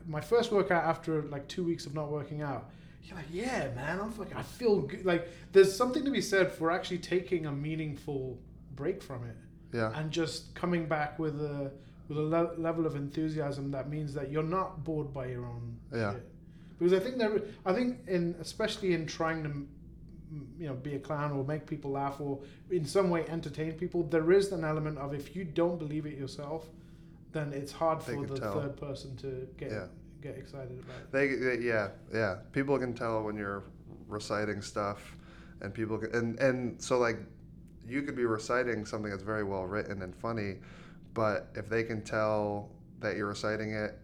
my 0.07 0.21
first 0.21 0.51
workout 0.51 0.83
after 0.83 1.23
like 1.23 1.47
two 1.47 1.63
weeks 1.63 1.85
of 1.85 1.93
not 1.93 2.09
working 2.11 2.41
out, 2.41 2.69
you're 3.03 3.17
like, 3.17 3.25
yeah, 3.31 3.69
man, 3.75 3.99
I'm 3.99 4.11
fucking, 4.11 4.35
I 4.35 4.41
feel 4.43 4.81
good. 4.81 5.05
Like, 5.05 5.27
there's 5.51 5.75
something 5.75 6.03
to 6.05 6.11
be 6.11 6.21
said 6.21 6.51
for 6.51 6.71
actually 6.71 6.99
taking 6.99 7.45
a 7.45 7.51
meaningful 7.51 8.39
break 8.75 9.01
from 9.03 9.23
it. 9.25 9.35
Yeah. 9.73 9.91
and 9.99 10.09
just 10.09 10.55
coming 10.55 10.85
back 10.85 11.19
with 11.19 11.41
a 11.41 11.69
with 12.07 12.17
a 12.17 12.21
le- 12.21 12.53
level 12.57 12.85
of 12.85 12.95
enthusiasm 12.95 13.71
that 13.71 13.89
means 13.89 14.13
that 14.13 14.31
you're 14.31 14.43
not 14.59 14.85
bored 14.85 15.11
by 15.11 15.25
your 15.25 15.45
own 15.45 15.77
Yeah. 15.93 16.13
shit. 16.13 16.25
Because 16.79 16.93
I 16.93 16.99
think 16.99 17.17
there, 17.17 17.41
I 17.65 17.73
think 17.73 18.07
in 18.07 18.35
especially 18.39 18.93
in 18.93 19.05
trying 19.05 19.43
to, 19.43 19.67
you 20.57 20.67
know, 20.67 20.75
be 20.75 20.93
a 20.95 20.99
clown 20.99 21.31
or 21.33 21.43
make 21.43 21.65
people 21.65 21.91
laugh 21.91 22.21
or 22.21 22.39
in 22.71 22.85
some 22.85 23.09
way 23.09 23.25
entertain 23.27 23.73
people, 23.73 24.03
there 24.03 24.31
is 24.31 24.51
an 24.53 24.63
element 24.63 24.97
of 24.97 25.13
if 25.13 25.35
you 25.35 25.43
don't 25.43 25.77
believe 25.77 26.05
it 26.05 26.17
yourself, 26.17 26.69
then 27.35 27.51
it's 27.53 27.71
hard 27.71 28.01
They 28.01 28.15
for 28.15 28.25
the 28.25 28.39
tell. 28.39 28.53
third 28.61 28.77
person 28.77 29.15
to 29.17 29.47
get 29.57 29.71
Yeah. 29.71 29.87
get 30.21 30.37
excited 30.37 30.79
about 30.79 30.95
it. 31.01 31.11
They, 31.11 31.27
they 31.35 31.57
yeah 31.63 31.89
yeah 32.13 32.37
people 32.51 32.79
can 32.79 32.93
tell 32.93 33.21
when 33.23 33.35
you're 33.35 33.63
reciting 34.07 34.61
stuff, 34.61 35.15
and 35.61 35.73
people 35.73 35.97
can, 35.97 36.15
and 36.15 36.39
and 36.39 36.81
so 36.81 36.97
like 36.97 37.17
you 37.87 38.01
could 38.01 38.15
be 38.15 38.25
reciting 38.25 38.85
something 38.85 39.11
that's 39.11 39.23
very 39.23 39.43
well 39.43 39.65
written 39.65 40.01
and 40.01 40.15
funny, 40.15 40.55
but 41.13 41.49
if 41.55 41.69
they 41.69 41.83
can 41.83 42.01
tell 42.01 42.69
that 43.01 43.15
you're 43.17 43.27
reciting 43.27 43.73
it. 43.73 43.99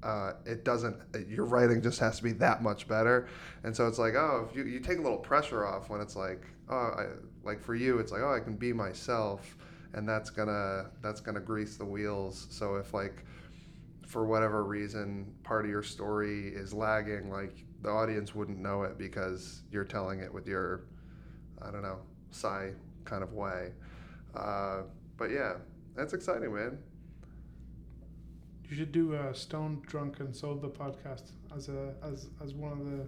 Uh, 0.00 0.34
it 0.46 0.64
doesn't. 0.64 0.96
Your 1.28 1.44
writing 1.44 1.82
just 1.82 1.98
has 1.98 2.18
to 2.18 2.22
be 2.22 2.30
that 2.30 2.62
much 2.62 2.86
better, 2.86 3.26
and 3.64 3.74
so 3.74 3.88
it's 3.88 3.98
like, 3.98 4.14
oh, 4.14 4.46
if 4.48 4.56
you, 4.56 4.62
you 4.62 4.78
take 4.78 4.98
a 4.98 5.02
little 5.02 5.18
pressure 5.18 5.66
off 5.66 5.90
when 5.90 6.00
it's 6.00 6.14
like, 6.14 6.40
oh, 6.70 6.76
I, 6.96 7.06
like 7.42 7.60
for 7.60 7.74
you, 7.74 7.98
it's 7.98 8.12
like, 8.12 8.20
oh, 8.20 8.32
I 8.32 8.38
can 8.38 8.54
be 8.54 8.72
myself, 8.72 9.56
and 9.94 10.08
that's 10.08 10.30
gonna 10.30 10.86
that's 11.02 11.20
gonna 11.20 11.40
grease 11.40 11.76
the 11.76 11.84
wheels. 11.84 12.46
So 12.50 12.76
if 12.76 12.94
like 12.94 13.24
for 14.06 14.24
whatever 14.26 14.64
reason 14.64 15.32
part 15.44 15.64
of 15.64 15.70
your 15.70 15.82
story 15.82 16.48
is 16.48 16.72
lagging 16.72 17.30
like 17.30 17.64
the 17.82 17.88
audience 17.90 18.34
wouldn't 18.34 18.58
know 18.58 18.82
it 18.82 18.96
because 18.98 19.62
you're 19.70 19.84
telling 19.84 20.20
it 20.20 20.32
with 20.32 20.46
your 20.46 20.84
i 21.62 21.70
don't 21.70 21.82
know 21.82 21.98
sigh 22.30 22.72
kind 23.04 23.22
of 23.22 23.32
way 23.32 23.72
uh, 24.34 24.82
but 25.16 25.30
yeah 25.30 25.54
that's 25.94 26.12
exciting 26.14 26.54
man 26.54 26.78
You 28.68 28.76
should 28.76 28.92
do 28.92 29.14
a 29.14 29.34
Stone 29.34 29.82
drunk, 29.86 30.20
and 30.20 30.34
sober 30.34 30.68
podcast 30.68 31.30
as 31.56 31.68
a 31.68 31.94
as 32.02 32.28
as 32.42 32.54
one 32.54 32.72
of 32.72 32.84
the. 32.84 33.06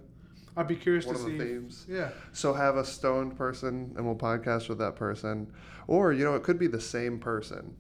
I'd 0.60 0.68
be 0.68 0.76
curious 0.76 1.06
one 1.06 1.14
to 1.16 1.20
of 1.22 1.26
see. 1.26 1.38
the 1.38 1.44
themes 1.44 1.86
Yeah, 1.88 2.10
so 2.32 2.52
have 2.52 2.76
a 2.76 2.84
stoned 2.84 3.36
person 3.36 3.92
and 3.96 4.04
we'll 4.06 4.14
podcast 4.16 4.68
with 4.68 4.78
that 4.78 4.94
person 4.96 5.50
or 5.88 6.12
you 6.12 6.24
know 6.24 6.34
it 6.34 6.42
could 6.42 6.58
be 6.58 6.66
the 6.66 6.80
same 6.80 7.18
person 7.18 7.74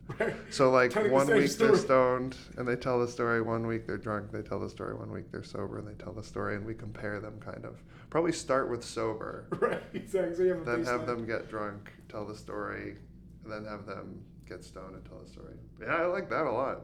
so 0.50 0.70
like 0.70 0.90
Telling 0.90 1.08
the 1.08 1.14
one 1.14 1.26
same 1.26 1.36
week 1.36 1.52
they're 1.52 1.68
story. 1.76 1.78
stoned 1.78 2.36
and 2.56 2.66
they 2.66 2.76
tell 2.76 2.98
the 2.98 3.06
story 3.08 3.42
one 3.42 3.66
week 3.66 3.86
they're 3.86 3.98
drunk 3.98 4.32
they 4.32 4.42
tell 4.42 4.58
the 4.58 4.70
story 4.70 4.94
one 4.94 5.12
week 5.12 5.30
they're 5.30 5.44
sober 5.44 5.78
and 5.78 5.86
they 5.86 5.94
tell 6.02 6.12
the 6.12 6.22
story 6.24 6.56
and 6.56 6.64
we 6.66 6.74
compare 6.74 7.20
them 7.20 7.34
kind 7.40 7.64
of 7.64 7.82
probably 8.08 8.32
start 8.32 8.70
with 8.70 8.82
sober 8.84 9.46
Right, 9.60 9.82
exactly. 9.94 10.34
So 10.36 10.42
you 10.42 10.48
have 10.54 10.62
a 10.62 10.64
then 10.64 10.84
have 10.84 11.02
baseline. 11.02 11.06
them 11.06 11.26
get 11.26 11.48
drunk, 11.48 11.92
tell 12.08 12.24
the 12.26 12.34
story, 12.34 12.96
and 13.44 13.52
then 13.52 13.64
have 13.66 13.86
them 13.86 14.22
get 14.48 14.64
stoned 14.64 14.94
and 14.96 15.04
tell 15.04 15.18
the 15.22 15.28
story. 15.30 15.54
Yeah, 15.80 15.94
I 15.94 16.06
like 16.06 16.28
that 16.30 16.46
a 16.46 16.50
lot. 16.50 16.80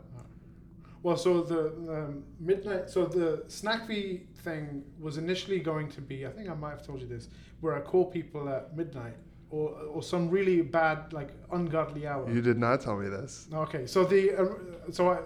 Well, 1.02 1.16
so 1.16 1.42
the 1.42 1.66
um, 1.68 2.24
midnight, 2.40 2.90
so 2.90 3.06
the 3.06 3.44
snack 3.48 3.86
fee 3.86 4.22
thing 4.38 4.84
was 4.98 5.18
initially 5.18 5.60
going 5.60 5.88
to 5.90 6.00
be. 6.00 6.26
I 6.26 6.30
think 6.30 6.48
I 6.48 6.54
might 6.54 6.70
have 6.70 6.86
told 6.86 7.00
you 7.00 7.06
this, 7.06 7.28
where 7.60 7.74
I 7.74 7.80
call 7.80 8.06
people 8.06 8.48
at 8.48 8.76
midnight 8.76 9.16
or 9.50 9.70
or 9.94 10.02
some 10.02 10.28
really 10.30 10.62
bad, 10.62 11.12
like 11.12 11.30
ungodly 11.52 12.06
hour. 12.06 12.28
You 12.30 12.42
did 12.42 12.58
not 12.58 12.80
tell 12.80 12.96
me 12.96 13.08
this. 13.08 13.46
Okay, 13.52 13.86
so 13.86 14.04
the 14.04 14.36
uh, 14.36 14.92
so 14.92 15.10
I, 15.10 15.18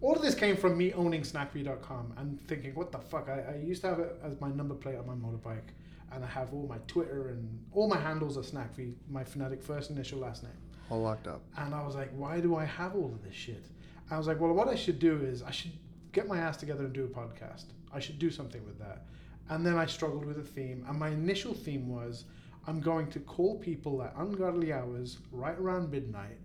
all 0.00 0.14
of 0.14 0.22
this 0.22 0.34
came 0.34 0.56
from 0.56 0.76
me 0.76 0.92
owning 0.94 1.22
snackfee.com 1.22 2.14
and 2.16 2.40
thinking, 2.48 2.74
what 2.74 2.90
the 2.90 2.98
fuck? 2.98 3.28
I, 3.28 3.52
I 3.52 3.56
used 3.56 3.82
to 3.82 3.88
have 3.88 4.00
it 4.00 4.18
as 4.22 4.40
my 4.40 4.50
number 4.50 4.74
plate 4.74 4.96
on 4.96 5.06
my 5.06 5.14
motorbike, 5.14 5.70
and 6.12 6.24
I 6.24 6.28
have 6.28 6.52
all 6.52 6.66
my 6.66 6.78
Twitter 6.86 7.28
and 7.28 7.58
all 7.72 7.88
my 7.88 7.98
handles 7.98 8.36
are 8.36 8.42
snackfee, 8.42 8.94
my 9.08 9.24
phonetic 9.24 9.62
first 9.62 9.90
initial 9.90 10.18
last 10.18 10.42
name. 10.42 10.52
All 10.90 11.02
locked 11.02 11.28
up. 11.28 11.42
And 11.56 11.74
I 11.74 11.84
was 11.84 11.94
like, 11.94 12.10
why 12.16 12.40
do 12.40 12.56
I 12.56 12.64
have 12.64 12.96
all 12.96 13.12
of 13.14 13.22
this 13.22 13.34
shit? 13.34 13.64
I 14.10 14.18
was 14.18 14.26
like, 14.26 14.40
well, 14.40 14.52
what 14.52 14.68
I 14.68 14.74
should 14.74 14.98
do 14.98 15.20
is 15.22 15.42
I 15.42 15.50
should 15.50 15.72
get 16.12 16.26
my 16.26 16.38
ass 16.38 16.56
together 16.56 16.84
and 16.84 16.92
do 16.92 17.04
a 17.04 17.08
podcast. 17.08 17.66
I 17.92 18.00
should 18.00 18.18
do 18.18 18.30
something 18.30 18.64
with 18.64 18.78
that. 18.78 19.06
And 19.48 19.64
then 19.64 19.76
I 19.76 19.86
struggled 19.86 20.24
with 20.24 20.38
a 20.38 20.42
theme. 20.42 20.84
And 20.88 20.98
my 20.98 21.08
initial 21.08 21.54
theme 21.54 21.88
was 21.88 22.24
I'm 22.66 22.80
going 22.80 23.08
to 23.08 23.20
call 23.20 23.58
people 23.58 24.02
at 24.02 24.14
ungodly 24.16 24.72
hours 24.72 25.18
right 25.32 25.58
around 25.58 25.90
midnight 25.90 26.38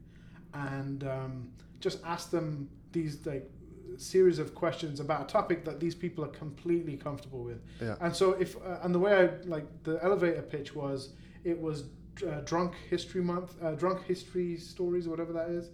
and 0.53 1.03
um, 1.03 1.49
just 1.79 1.99
ask 2.05 2.31
them 2.31 2.69
these 2.91 3.25
like 3.25 3.49
series 3.97 4.39
of 4.39 4.55
questions 4.55 4.99
about 4.99 5.21
a 5.23 5.25
topic 5.25 5.63
that 5.65 5.79
these 5.79 5.95
people 5.95 6.23
are 6.23 6.29
completely 6.29 6.97
comfortable 6.97 7.43
with. 7.43 7.61
Yeah. 7.81 7.95
And 8.01 8.15
so 8.15 8.31
if 8.33 8.55
uh, 8.57 8.79
and 8.81 8.93
the 8.93 8.99
way 8.99 9.13
I 9.13 9.29
like 9.47 9.65
the 9.83 10.03
elevator 10.03 10.41
pitch 10.41 10.73
was 10.73 11.09
it 11.43 11.59
was 11.59 11.83
uh, 12.25 12.41
drunk 12.41 12.73
history 12.89 13.21
month, 13.21 13.55
uh, 13.61 13.71
drunk 13.71 14.05
history 14.05 14.57
stories 14.57 15.07
or 15.07 15.11
whatever 15.11 15.33
that 15.33 15.49
is, 15.49 15.69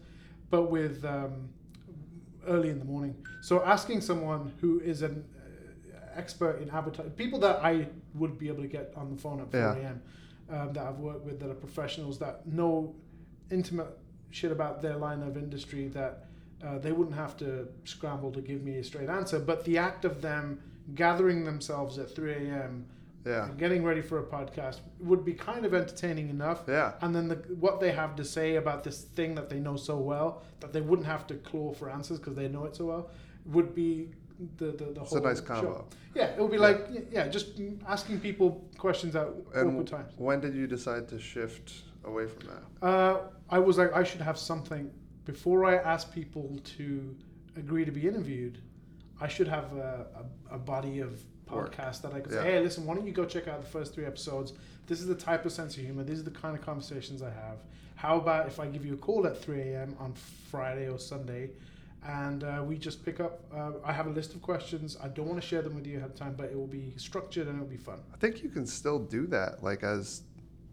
but 0.50 0.64
with 0.64 1.06
um, 1.06 1.50
early 2.48 2.70
in 2.70 2.80
the 2.80 2.86
morning. 2.86 3.16
So 3.42 3.64
asking 3.64 4.02
someone 4.02 4.52
who 4.62 4.80
is 4.80 5.02
an 5.02 5.24
uh, 5.36 5.98
expert 6.16 6.62
in 6.62 6.70
advertising, 6.70 7.12
people 7.12 7.40
that 7.40 7.64
I 7.64 7.88
would 8.16 8.38
be 8.38 8.48
able 8.48 8.62
to 8.64 8.68
get 8.68 8.94
on 8.96 9.10
the 9.10 9.18
phone 9.22 9.40
at 9.42 9.52
4 9.52 9.60
Yeah. 9.60 9.76
a.m. 9.76 10.02
Um, 10.50 10.74
that 10.74 10.86
I've 10.86 11.00
worked 11.00 11.26
with 11.26 11.40
that 11.40 11.50
are 11.50 11.54
professionals 11.56 12.20
that 12.20 12.46
know 12.46 12.94
intimate 13.52 13.98
shit 14.32 14.52
about 14.52 14.82
their 14.82 14.98
line 14.98 15.22
of 15.24 15.38
industry 15.38 15.88
that 15.90 16.26
uh, 16.66 16.78
they 16.78 16.92
wouldn't 16.92 17.16
have 17.16 17.36
to 17.38 17.68
scramble 17.86 18.32
to 18.32 18.42
give 18.42 18.62
me 18.64 18.78
a 18.78 18.84
straight 18.84 19.10
answer. 19.10 19.40
But 19.40 19.64
the 19.66 19.78
act 19.78 20.04
of 20.06 20.22
them 20.22 20.60
gathering 20.96 21.44
themselves 21.46 21.98
at 21.98 22.14
3 22.14 22.34
a.m. 22.34 22.86
Yeah. 23.26 23.50
getting 23.58 23.84
ready 23.84 24.02
for 24.02 24.18
a 24.20 24.24
podcast 24.24 24.80
would 25.00 25.24
be 25.24 25.34
kind 25.34 25.64
of 25.66 25.74
entertaining 25.74 26.30
enough. 26.30 26.64
Yeah. 26.68 26.94
And 27.02 27.14
then 27.16 27.28
the, 27.28 27.36
what 27.60 27.80
they 27.80 27.92
have 27.92 28.16
to 28.16 28.24
say 28.26 28.56
about 28.56 28.84
this 28.84 29.02
thing 29.04 29.36
that 29.36 29.48
they 29.50 29.60
know 29.60 29.76
so 29.76 29.98
well 29.98 30.42
that 30.60 30.74
they 30.74 30.82
wouldn't 30.82 31.08
have 31.08 31.28
to 31.28 31.36
claw 31.36 31.72
for 31.74 31.90
answers 31.90 32.18
because 32.20 32.36
they 32.36 32.48
know 32.48 32.66
it 32.66 32.76
so 32.76 32.86
well 32.86 33.10
would 33.46 33.76
be 33.76 34.10
the 34.58 34.66
the, 34.72 34.86
the 34.86 35.02
It's 35.02 35.10
whole 35.12 35.20
a 35.20 35.30
nice 35.30 35.40
show. 35.40 35.46
combo. 35.46 35.86
Yeah, 36.16 36.26
it 36.36 36.40
would 36.42 36.50
be 36.52 36.58
Yeah. 36.58 36.64
like 36.70 36.88
yeah, 37.12 37.28
just 37.28 37.48
asking 37.88 38.20
people 38.22 38.48
questions 38.78 39.16
at 39.16 39.28
And 39.54 39.70
awkward 39.70 39.88
times. 39.88 40.14
when 40.18 40.40
did 40.42 40.56
you 40.56 40.66
decide 40.68 41.08
to 41.10 41.20
shift 41.20 41.84
away 42.04 42.26
from 42.28 42.44
that? 42.52 42.64
Uh, 42.88 43.18
I 43.50 43.60
was 43.60 43.78
like, 43.78 43.94
I 43.94 44.04
should 44.04 44.22
have 44.22 44.38
something 44.38 44.90
before 45.26 45.66
I 45.66 45.76
ask 45.76 46.12
people 46.12 46.60
to 46.78 47.16
agree 47.56 47.86
to 47.86 47.92
be 47.92 48.08
interviewed. 48.08 48.58
I 49.20 49.28
should 49.28 49.48
have 49.48 49.72
a, 49.74 50.08
a, 50.52 50.56
a 50.56 50.58
body 50.58 51.00
of. 51.02 51.22
Podcast 51.52 52.02
that 52.02 52.14
I 52.14 52.20
could 52.20 52.32
Yeah. 52.32 52.44
say, 52.44 52.52
hey, 52.54 52.60
listen, 52.62 52.86
why 52.86 52.96
don't 52.96 53.06
you 53.06 53.14
go 53.14 53.26
check 53.26 53.48
out 53.48 53.62
the 53.62 53.68
first 53.68 53.94
three 53.94 54.06
episodes? 54.06 54.54
This 54.88 55.00
is 55.00 55.08
the 55.08 55.16
type 55.16 55.46
of 55.46 55.52
sense 55.52 55.76
of 55.78 55.84
humor. 55.84 56.04
These 56.04 56.20
are 56.20 56.24
the 56.24 56.32
kind 56.32 56.58
of 56.58 56.64
conversations 56.66 57.22
I 57.22 57.30
have. 57.30 57.58
How 57.96 58.18
about 58.18 58.48
if 58.48 58.60
I 58.60 58.68
give 58.68 58.86
you 58.86 58.94
a 58.96 58.98
call 58.98 59.28
at 59.28 59.38
3 59.42 59.62
a.m. 59.62 59.96
on 60.00 60.14
Friday 60.50 60.90
or 60.90 60.98
Sunday, 60.98 61.52
and 62.04 62.44
uh, 62.44 62.64
we 62.66 62.78
just 62.78 63.06
pick 63.06 63.20
up? 63.20 63.42
Uh, 63.56 63.74
I 63.86 63.94
have 63.94 64.08
a 64.08 64.10
list 64.10 64.34
of 64.34 64.42
questions. 64.42 64.98
I 65.04 65.08
don't 65.08 65.28
want 65.28 65.40
to 65.40 65.48
share 65.48 65.62
them 65.62 65.76
with 65.76 65.86
you 65.86 65.98
ahead 65.98 66.10
of 66.10 66.16
time, 66.16 66.34
but 66.36 66.48
it 66.48 66.56
will 66.58 66.66
be 66.66 66.94
structured 66.98 67.48
and 67.48 67.58
it'll 67.58 67.68
be 67.70 67.78
fun. 67.78 68.00
I 68.14 68.18
think 68.18 68.42
you 68.42 68.50
can 68.50 68.66
still 68.66 68.98
do 68.98 69.28
that, 69.28 69.64
like 69.64 69.84
as 69.84 70.24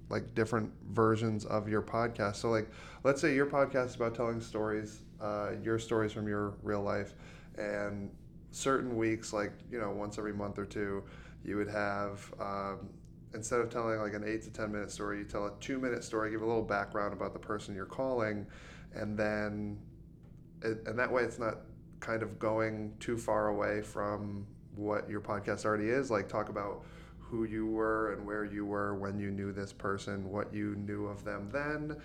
like 0.08 0.34
different 0.34 0.72
versions 0.90 1.44
of 1.44 1.68
your 1.68 1.82
podcast. 1.82 2.36
So 2.36 2.48
like, 2.50 2.70
let's 3.04 3.20
say 3.20 3.34
your 3.34 3.44
podcast 3.44 3.88
is 3.88 3.94
about 3.96 4.14
telling 4.14 4.40
stories, 4.40 5.00
uh, 5.20 5.50
your 5.62 5.78
stories 5.78 6.12
from 6.12 6.26
your 6.26 6.54
real 6.62 6.80
life, 6.82 7.12
and 7.58 8.10
certain 8.50 8.96
weeks, 8.96 9.32
like 9.32 9.52
you 9.70 9.78
know, 9.78 9.90
once 9.90 10.18
every 10.18 10.32
month 10.32 10.58
or 10.58 10.66
two, 10.66 11.04
you 11.44 11.56
would 11.56 11.68
have. 11.68 12.32
Um, 12.40 12.88
Instead 13.34 13.60
of 13.60 13.68
telling 13.68 14.00
like 14.00 14.14
an 14.14 14.24
eight 14.24 14.40
to 14.44 14.50
ten 14.50 14.72
minute 14.72 14.90
story, 14.90 15.18
you 15.18 15.24
tell 15.24 15.44
a 15.46 15.52
two 15.60 15.78
minute 15.78 16.02
story, 16.02 16.30
give 16.30 16.40
a 16.40 16.46
little 16.46 16.62
background 16.62 17.12
about 17.12 17.34
the 17.34 17.38
person 17.38 17.74
you're 17.74 17.84
calling, 17.84 18.46
and 18.94 19.18
then, 19.18 19.78
it, 20.62 20.82
and 20.86 20.98
that 20.98 21.12
way 21.12 21.24
it's 21.24 21.38
not 21.38 21.58
kind 22.00 22.22
of 22.22 22.38
going 22.38 22.94
too 23.00 23.18
far 23.18 23.48
away 23.48 23.82
from 23.82 24.46
what 24.76 25.10
your 25.10 25.20
podcast 25.20 25.66
already 25.66 25.90
is. 25.90 26.10
Like 26.10 26.26
talk 26.26 26.48
about 26.48 26.86
who 27.18 27.44
you 27.44 27.66
were 27.66 28.14
and 28.14 28.24
where 28.24 28.46
you 28.46 28.64
were 28.64 28.94
when 28.94 29.18
you 29.18 29.30
knew 29.30 29.52
this 29.52 29.74
person, 29.74 30.30
what 30.30 30.52
you 30.54 30.74
knew 30.76 31.04
of 31.06 31.22
them 31.22 31.50
then, 31.52 31.96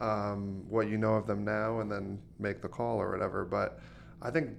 um, 0.00 0.64
what 0.70 0.88
you 0.88 0.96
know 0.96 1.14
of 1.14 1.26
them 1.26 1.44
now, 1.44 1.80
and 1.80 1.92
then 1.92 2.18
make 2.38 2.62
the 2.62 2.68
call 2.68 2.96
or 2.96 3.10
whatever. 3.10 3.44
But 3.44 3.78
I 4.22 4.30
think 4.30 4.56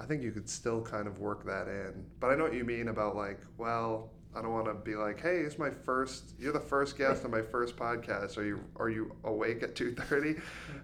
I 0.00 0.04
think 0.04 0.22
you 0.22 0.30
could 0.30 0.48
still 0.48 0.80
kind 0.80 1.06
of 1.06 1.18
work 1.18 1.44
that 1.44 1.66
in. 1.66 2.04
But 2.20 2.28
I 2.28 2.36
know 2.36 2.44
what 2.44 2.54
you 2.54 2.64
mean 2.64 2.88
about 2.88 3.16
like, 3.16 3.40
well, 3.56 4.10
I 4.34 4.42
don't 4.42 4.52
want 4.52 4.66
to 4.66 4.74
be 4.74 4.94
like, 4.94 5.20
hey, 5.20 5.38
it's 5.38 5.58
my 5.58 5.70
first. 5.70 6.34
You're 6.38 6.52
the 6.52 6.60
first 6.60 6.96
guest 6.96 7.24
on 7.24 7.30
my 7.30 7.42
first 7.42 7.76
podcast. 7.76 8.36
Are 8.38 8.44
you 8.44 8.60
are 8.76 8.90
you 8.90 9.14
awake 9.24 9.62
at 9.62 9.74
two 9.74 9.94
thirty 9.94 10.36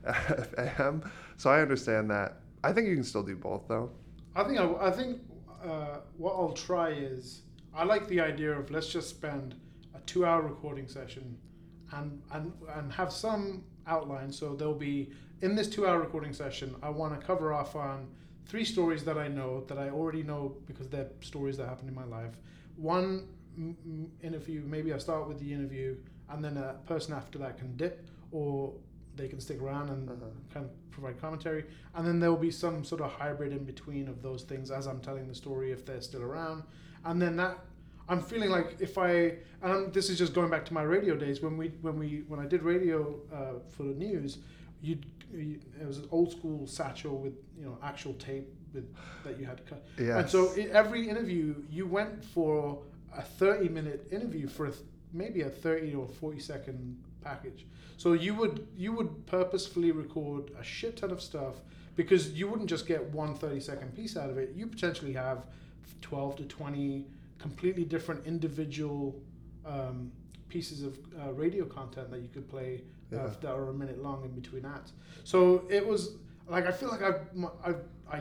a.m.? 0.04 1.10
So 1.36 1.50
I 1.50 1.60
understand 1.60 2.10
that. 2.10 2.40
I 2.64 2.72
think 2.72 2.88
you 2.88 2.94
can 2.94 3.04
still 3.04 3.22
do 3.22 3.36
both 3.36 3.68
though. 3.68 3.90
I 4.34 4.44
think 4.44 4.58
I, 4.58 4.72
I 4.86 4.90
think 4.90 5.20
uh, 5.64 5.98
what 6.16 6.32
I'll 6.32 6.52
try 6.52 6.90
is 6.90 7.42
I 7.74 7.84
like 7.84 8.08
the 8.08 8.20
idea 8.20 8.52
of 8.52 8.70
let's 8.70 8.88
just 8.88 9.10
spend 9.10 9.54
a 9.94 10.00
two-hour 10.00 10.42
recording 10.42 10.88
session 10.88 11.36
and 11.92 12.20
and 12.32 12.52
and 12.74 12.92
have 12.92 13.12
some 13.12 13.64
outline. 13.86 14.32
So 14.32 14.56
there'll 14.56 14.74
be 14.74 15.10
in 15.42 15.54
this 15.54 15.68
two-hour 15.68 16.00
recording 16.00 16.32
session, 16.32 16.74
I 16.82 16.88
want 16.88 17.18
to 17.18 17.24
cover 17.24 17.52
off 17.52 17.76
on 17.76 18.08
three 18.46 18.64
stories 18.64 19.04
that 19.04 19.18
I 19.18 19.28
know 19.28 19.64
that 19.68 19.78
I 19.78 19.90
already 19.90 20.22
know 20.22 20.56
because 20.66 20.88
they're 20.88 21.08
stories 21.20 21.56
that 21.58 21.68
happened 21.68 21.88
in 21.88 21.94
my 21.94 22.04
life. 22.04 22.34
One 22.76 23.28
m- 23.56 24.10
interview, 24.22 24.62
maybe 24.66 24.92
I 24.92 24.98
start 24.98 25.28
with 25.28 25.38
the 25.40 25.52
interview 25.52 25.96
and 26.30 26.44
then 26.44 26.56
a 26.56 26.74
person 26.86 27.14
after 27.14 27.38
that 27.38 27.58
can 27.58 27.76
dip, 27.76 28.06
or 28.32 28.72
they 29.16 29.28
can 29.28 29.40
stick 29.40 29.60
around 29.62 29.90
and 29.90 30.08
Uh-huh. 30.08 30.26
kind 30.52 30.66
of 30.66 30.72
provide 30.90 31.20
commentary. 31.20 31.64
And 31.94 32.06
then 32.06 32.18
there 32.20 32.30
will 32.30 32.38
be 32.38 32.50
some 32.50 32.84
sort 32.84 33.00
of 33.00 33.10
hybrid 33.12 33.52
in 33.52 33.64
between 33.64 34.08
of 34.08 34.22
those 34.22 34.42
things 34.42 34.70
as 34.70 34.86
I'm 34.86 35.00
telling 35.00 35.28
the 35.28 35.34
story 35.34 35.70
if 35.72 35.84
they're 35.84 36.00
still 36.00 36.22
around. 36.22 36.62
And 37.04 37.20
then 37.20 37.36
that 37.36 37.58
I'm 38.08 38.20
feeling 38.20 38.50
like 38.50 38.76
if 38.80 38.98
I 38.98 39.12
and 39.62 39.72
I'm, 39.72 39.92
this 39.92 40.10
is 40.10 40.18
just 40.18 40.34
going 40.34 40.50
back 40.50 40.64
to 40.66 40.74
my 40.74 40.82
radio 40.82 41.14
days 41.16 41.40
when 41.42 41.56
we 41.56 41.68
when 41.82 41.98
we 41.98 42.24
when 42.28 42.40
I 42.40 42.46
did 42.46 42.62
radio 42.62 43.18
uh, 43.32 43.54
for 43.68 43.84
the 43.84 43.94
news, 43.94 44.38
you 44.82 44.98
it 45.34 45.86
was 45.86 45.98
an 45.98 46.08
old 46.10 46.30
school 46.32 46.66
satchel 46.66 47.18
with 47.18 47.34
you 47.58 47.64
know 47.64 47.78
actual 47.82 48.14
tape 48.14 48.48
with 48.72 48.94
that 49.24 49.38
you 49.38 49.46
had 49.46 49.58
to 49.58 49.62
cut. 49.64 49.84
Yes. 49.98 50.16
And 50.16 50.30
so 50.30 50.52
in 50.52 50.70
every 50.70 51.08
interview, 51.08 51.54
you 51.70 51.86
went 51.86 52.24
for 52.24 52.82
a 53.16 53.22
30 53.22 53.68
minute 53.68 54.08
interview 54.10 54.48
for 54.48 54.66
a 54.66 54.70
th- 54.70 54.82
maybe 55.12 55.42
a 55.42 55.48
30 55.48 55.94
or 55.94 56.06
40 56.06 56.40
second 56.40 57.02
package. 57.22 57.66
So 57.96 58.12
you 58.12 58.34
would 58.34 58.66
you 58.76 58.92
would 58.92 59.26
purposefully 59.26 59.92
record 59.92 60.50
a 60.58 60.64
shit 60.64 60.96
ton 60.96 61.10
of 61.10 61.22
stuff 61.22 61.54
because 61.96 62.32
you 62.32 62.48
wouldn't 62.48 62.68
just 62.68 62.86
get 62.86 63.02
one 63.10 63.34
30 63.34 63.60
second 63.60 63.94
piece 63.94 64.16
out 64.16 64.30
of 64.30 64.38
it. 64.38 64.52
You 64.54 64.66
potentially 64.66 65.12
have 65.12 65.44
12 66.02 66.36
to 66.36 66.44
20 66.44 67.06
completely 67.38 67.84
different 67.84 68.26
individual 68.26 69.14
um, 69.64 70.10
pieces 70.48 70.82
of 70.82 70.98
uh, 71.20 71.32
radio 71.32 71.64
content 71.64 72.10
that 72.10 72.20
you 72.20 72.28
could 72.28 72.48
play 72.48 72.82
Yeah. 73.10 73.28
that 73.42 73.50
are 73.52 73.68
a 73.68 73.72
minute 73.74 74.02
long 74.02 74.24
in 74.24 74.30
between 74.32 74.64
acts. 74.64 74.92
So 75.24 75.64
it 75.70 75.86
was 75.86 76.16
like 76.48 76.66
I 76.66 76.72
feel 76.72 76.88
like 76.90 77.02
I've, 77.02 77.20
m- 77.36 77.50
I've 77.64 77.80
I 78.10 78.20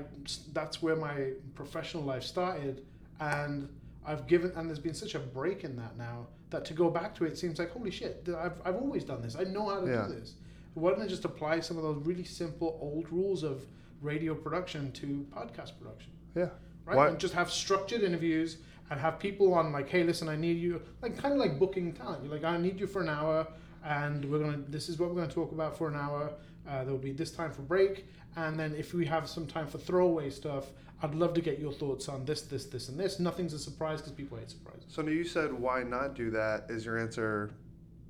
that's 0.54 0.82
where 0.82 0.96
my 0.96 1.32
professional 1.56 2.04
life 2.04 2.24
started, 2.24 2.84
and 3.20 3.70
I've 4.06 4.28
given 4.28 4.52
and 4.56 4.70
there's 4.70 4.80
been 4.80 4.94
such 4.94 5.16
a 5.16 5.20
break 5.20 5.64
in 5.64 5.76
that 5.78 5.98
now 5.98 6.28
that 6.50 6.66
to 6.66 6.74
go 6.74 6.90
back 6.90 7.16
to 7.16 7.26
it 7.26 7.38
seems 7.38 7.58
like 7.60 7.72
holy 7.72 7.92
shit 7.92 8.28
I've 8.38 8.54
I've 8.66 8.76
always 8.76 9.04
done 9.04 9.22
this 9.22 9.36
I 9.36 9.44
know 9.44 9.68
how 9.70 9.80
to 9.82 9.88
Yeah. 9.88 10.08
do 10.08 10.14
this. 10.14 10.36
Why 10.76 10.92
don't 10.92 11.02
I 11.02 11.08
just 11.08 11.26
apply 11.26 11.60
some 11.60 11.78
of 11.78 11.84
those 11.84 11.98
really 12.06 12.24
simple 12.24 12.78
old 12.82 13.12
rules 13.12 13.44
of 13.44 13.62
radio 14.02 14.34
production 14.36 14.92
to 14.94 15.26
podcast 15.36 15.72
production? 15.80 16.12
Yeah. 16.36 16.50
right? 16.86 16.98
Why- 16.98 17.08
And 17.10 17.20
just 17.20 17.34
have 17.34 17.50
structured 17.52 18.02
interviews 18.02 18.58
and 18.90 19.00
have 19.00 19.18
people 19.20 19.54
on 19.54 19.72
like, 19.72 19.88
hey, 19.88 20.04
listen, 20.04 20.28
I 20.30 20.36
need 20.36 20.58
you, 20.58 20.82
like 21.02 21.18
kind 21.18 21.32
of 21.34 21.40
like 21.40 21.58
booking 21.60 21.94
talent. 21.94 22.24
You're 22.24 22.34
like, 22.34 22.44
I 22.44 22.58
need 22.58 22.80
you 22.80 22.88
for 22.88 23.02
an 23.02 23.10
hour, 23.10 23.48
and 23.84 24.26
we're 24.30 24.40
gonna. 24.40 24.60
This 24.68 24.90
is 24.90 25.00
what 25.00 25.10
we're 25.10 25.22
gonna 25.22 25.34
talk 25.34 25.52
about 25.52 25.78
for 25.78 25.88
an 25.88 25.96
hour. 25.96 26.32
Uh, 26.68 26.84
there 26.84 26.94
will 26.94 26.98
be 27.00 27.12
this 27.12 27.32
time 27.32 27.52
for 27.52 27.62
break, 27.62 28.06
and 28.36 28.60
then 28.60 28.74
if 28.76 28.94
we 28.94 29.06
have 29.06 29.28
some 29.28 29.46
time 29.46 29.68
for 29.68 29.78
throwaway 29.78 30.30
stuff, 30.30 30.68
I'd 31.02 31.16
love 31.16 31.34
to 31.34 31.42
get 31.42 31.60
your 31.60 31.74
thoughts 31.74 32.08
on 32.08 32.24
this, 32.24 32.44
this, 32.44 32.66
this, 32.66 32.88
and 32.90 32.98
this. 33.00 33.20
Nothing's 33.20 33.54
a 33.54 33.60
surprise 33.60 34.00
because 34.00 34.14
people 34.14 34.38
hate 34.38 34.50
surprises. 34.50 34.86
So 34.88 35.02
now 35.02 35.12
you 35.12 35.26
said 35.26 35.52
why 35.52 35.84
not 35.84 36.16
do 36.16 36.32
that? 36.32 36.66
Is 36.70 36.86
your 36.86 36.98
answer? 36.98 37.52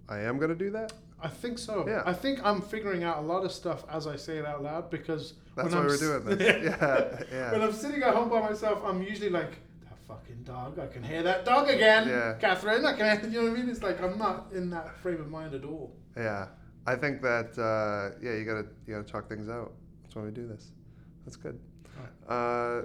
I 0.07 0.19
am 0.19 0.37
gonna 0.37 0.55
do 0.55 0.69
that. 0.71 0.93
I 1.23 1.29
think 1.29 1.57
so. 1.57 1.85
Yeah. 1.87 2.03
I 2.05 2.13
think 2.13 2.45
I'm 2.45 2.61
figuring 2.61 3.03
out 3.05 3.19
a 3.19 3.21
lot 3.21 3.45
of 3.45 3.51
stuff 3.51 3.85
as 3.89 4.07
I 4.07 4.17
say 4.17 4.37
it 4.37 4.45
out 4.45 4.61
loud 4.61 4.89
because 4.89 5.35
That's 5.55 5.69
when 5.69 5.75
why 5.75 5.79
I'm 5.79 5.87
we're 5.87 5.97
doing 5.97 6.37
this. 6.37 6.63
yeah. 6.63 7.23
Yeah. 7.31 7.51
When 7.53 7.61
I'm 7.61 7.71
sitting 7.71 8.03
at 8.03 8.13
home 8.13 8.29
by 8.29 8.41
myself, 8.41 8.81
I'm 8.85 9.01
usually 9.01 9.29
like, 9.29 9.53
fucking 10.13 10.43
dog, 10.43 10.79
I 10.79 10.87
can 10.87 11.03
hear 11.03 11.23
that 11.23 11.45
dog 11.45 11.69
again. 11.69 12.07
Yeah. 12.07 12.33
Catherine, 12.39 12.85
I 12.85 12.93
can 12.93 13.31
you 13.31 13.41
know 13.41 13.49
what 13.49 13.57
I 13.57 13.61
mean? 13.61 13.69
It's 13.69 13.83
like 13.83 14.01
I'm 14.01 14.17
not 14.17 14.47
in 14.53 14.69
that 14.71 14.97
frame 14.97 15.19
of 15.21 15.29
mind 15.29 15.53
at 15.53 15.63
all. 15.63 15.95
Yeah, 16.15 16.47
I 16.85 16.95
think 16.95 17.21
that 17.21 17.57
uh, 17.57 18.17
yeah, 18.21 18.33
you 18.33 18.45
gotta 18.45 18.67
you 18.85 18.95
gotta 18.95 19.07
talk 19.07 19.29
things 19.29 19.49
out. 19.49 19.73
That's 20.03 20.15
why 20.15 20.23
we 20.23 20.31
do 20.31 20.47
this. 20.47 20.71
That's 21.25 21.37
good. 21.37 21.59
Uh, 22.27 22.83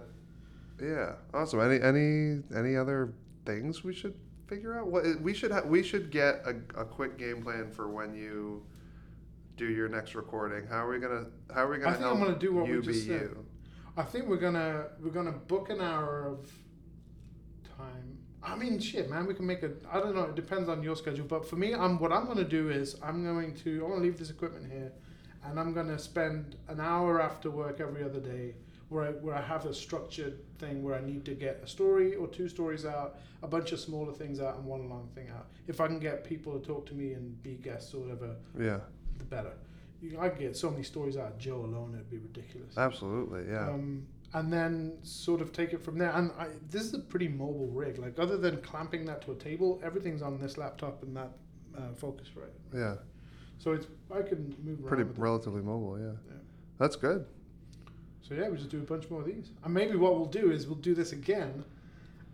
yeah, 0.80 1.12
awesome. 1.34 1.60
Any 1.60 1.82
any 1.82 2.42
any 2.56 2.76
other 2.76 3.14
things 3.44 3.84
we 3.84 3.92
should 3.92 4.14
figure 4.46 4.78
out? 4.78 4.86
What 4.88 5.04
we 5.20 5.34
should 5.34 5.50
ha- 5.50 5.62
we 5.66 5.82
should 5.82 6.10
get 6.10 6.42
a, 6.46 6.80
a 6.80 6.84
quick 6.84 7.18
game 7.18 7.42
plan 7.42 7.70
for 7.70 7.88
when 7.88 8.14
you 8.14 8.64
do 9.56 9.66
your 9.66 9.88
next 9.88 10.14
recording. 10.14 10.66
How 10.68 10.86
are 10.86 10.90
we 10.90 10.98
gonna 10.98 11.26
How 11.54 11.64
are 11.64 11.70
we 11.70 11.78
gonna 11.78 11.90
I 11.90 11.94
think 11.94 12.06
I'm 12.06 12.18
gonna 12.20 12.38
do 12.38 12.54
what 12.54 12.68
we 12.68 12.80
just 12.80 13.06
said. 13.06 13.20
you? 13.22 13.44
I 13.96 14.04
think 14.04 14.28
we're 14.28 14.36
gonna 14.36 14.86
we're 15.00 15.10
gonna 15.10 15.32
book 15.32 15.70
an 15.70 15.80
hour 15.80 16.26
of 16.26 16.48
time. 17.78 18.18
I 18.42 18.54
mean, 18.56 18.78
shit, 18.78 19.10
man, 19.10 19.26
we 19.26 19.34
can 19.34 19.46
make 19.46 19.62
a. 19.62 19.70
I 19.90 19.98
don't 20.00 20.14
know. 20.14 20.24
It 20.24 20.34
depends 20.36 20.68
on 20.68 20.82
your 20.82 20.96
schedule, 20.96 21.26
but 21.26 21.48
for 21.48 21.56
me, 21.56 21.74
I'm 21.74 21.98
what 21.98 22.12
I'm 22.12 22.26
gonna 22.26 22.44
do 22.44 22.70
is 22.70 22.96
I'm 23.02 23.24
going 23.24 23.54
to 23.56 23.84
I'm 23.84 23.90
gonna 23.90 24.02
leave 24.02 24.18
this 24.18 24.30
equipment 24.30 24.70
here, 24.70 24.92
and 25.44 25.58
I'm 25.58 25.72
gonna 25.74 25.98
spend 25.98 26.56
an 26.68 26.80
hour 26.80 27.20
after 27.20 27.50
work 27.50 27.80
every 27.80 28.04
other 28.04 28.20
day 28.20 28.54
where 28.90 29.04
I, 29.04 29.10
where 29.10 29.34
I 29.34 29.42
have 29.42 29.66
a 29.66 29.74
structured 29.74 30.38
thing 30.58 30.82
where 30.82 30.94
I 30.94 31.00
need 31.04 31.24
to 31.26 31.34
get 31.34 31.60
a 31.62 31.66
story 31.66 32.14
or 32.14 32.26
two 32.26 32.48
stories 32.48 32.86
out, 32.86 33.18
a 33.42 33.48
bunch 33.48 33.72
of 33.72 33.80
smaller 33.80 34.12
things 34.12 34.40
out, 34.40 34.56
and 34.56 34.64
one 34.64 34.88
long 34.88 35.08
thing 35.14 35.28
out. 35.36 35.48
If 35.66 35.80
I 35.80 35.88
can 35.88 35.98
get 35.98 36.24
people 36.24 36.58
to 36.58 36.64
talk 36.66 36.86
to 36.86 36.94
me 36.94 37.12
and 37.12 37.42
be 37.42 37.54
guests 37.56 37.92
or 37.92 37.98
whatever, 38.02 38.36
Yeah, 38.58 38.78
the 39.18 39.24
better. 39.24 39.52
You, 40.00 40.18
I 40.20 40.28
get 40.28 40.56
so 40.56 40.70
many 40.70 40.84
stories 40.84 41.16
out 41.16 41.32
of 41.32 41.38
Joe 41.38 41.56
alone; 41.64 41.90
it'd 41.94 42.08
be 42.08 42.18
ridiculous. 42.18 42.78
absolutely. 42.78 43.50
Yeah, 43.50 43.68
Um, 43.68 44.06
and 44.34 44.52
then 44.52 44.98
sort 45.02 45.40
of 45.40 45.52
take 45.52 45.72
it 45.72 45.82
from 45.82 45.98
there. 45.98 46.10
And 46.10 46.30
I, 46.38 46.48
this 46.70 46.82
is 46.82 46.94
a 46.94 46.98
pretty 46.98 47.28
mobile 47.28 47.68
rig. 47.68 47.98
Like 47.98 48.18
other 48.18 48.36
than 48.36 48.60
clamping 48.62 49.04
that 49.06 49.22
to 49.22 49.32
a 49.32 49.34
table, 49.34 49.80
everything's 49.82 50.22
on 50.22 50.38
this 50.38 50.58
laptop 50.58 51.02
and 51.02 51.16
that 51.16 51.30
uh, 51.76 51.92
Focusrite. 52.00 52.52
yeah. 52.74 52.96
So 53.58 53.72
it's 53.72 53.86
I 54.14 54.22
can 54.22 54.54
move 54.62 54.78
around. 54.80 54.88
Pretty 54.88 55.02
with 55.04 55.18
it. 55.18 55.20
relatively 55.20 55.62
mobile. 55.62 55.98
Yeah. 55.98 56.12
Yeah. 56.28 56.34
that's 56.78 56.94
good. 56.96 57.24
So 58.22 58.34
yeah, 58.34 58.48
we 58.48 58.56
just 58.58 58.68
do 58.70 58.78
a 58.78 58.82
bunch 58.82 59.08
more 59.10 59.20
of 59.20 59.26
these. 59.26 59.50
And 59.64 59.72
maybe 59.74 59.96
what 59.96 60.14
we'll 60.16 60.26
do 60.26 60.50
is 60.52 60.66
we'll 60.66 60.76
do 60.76 60.94
this 60.94 61.12
again, 61.12 61.64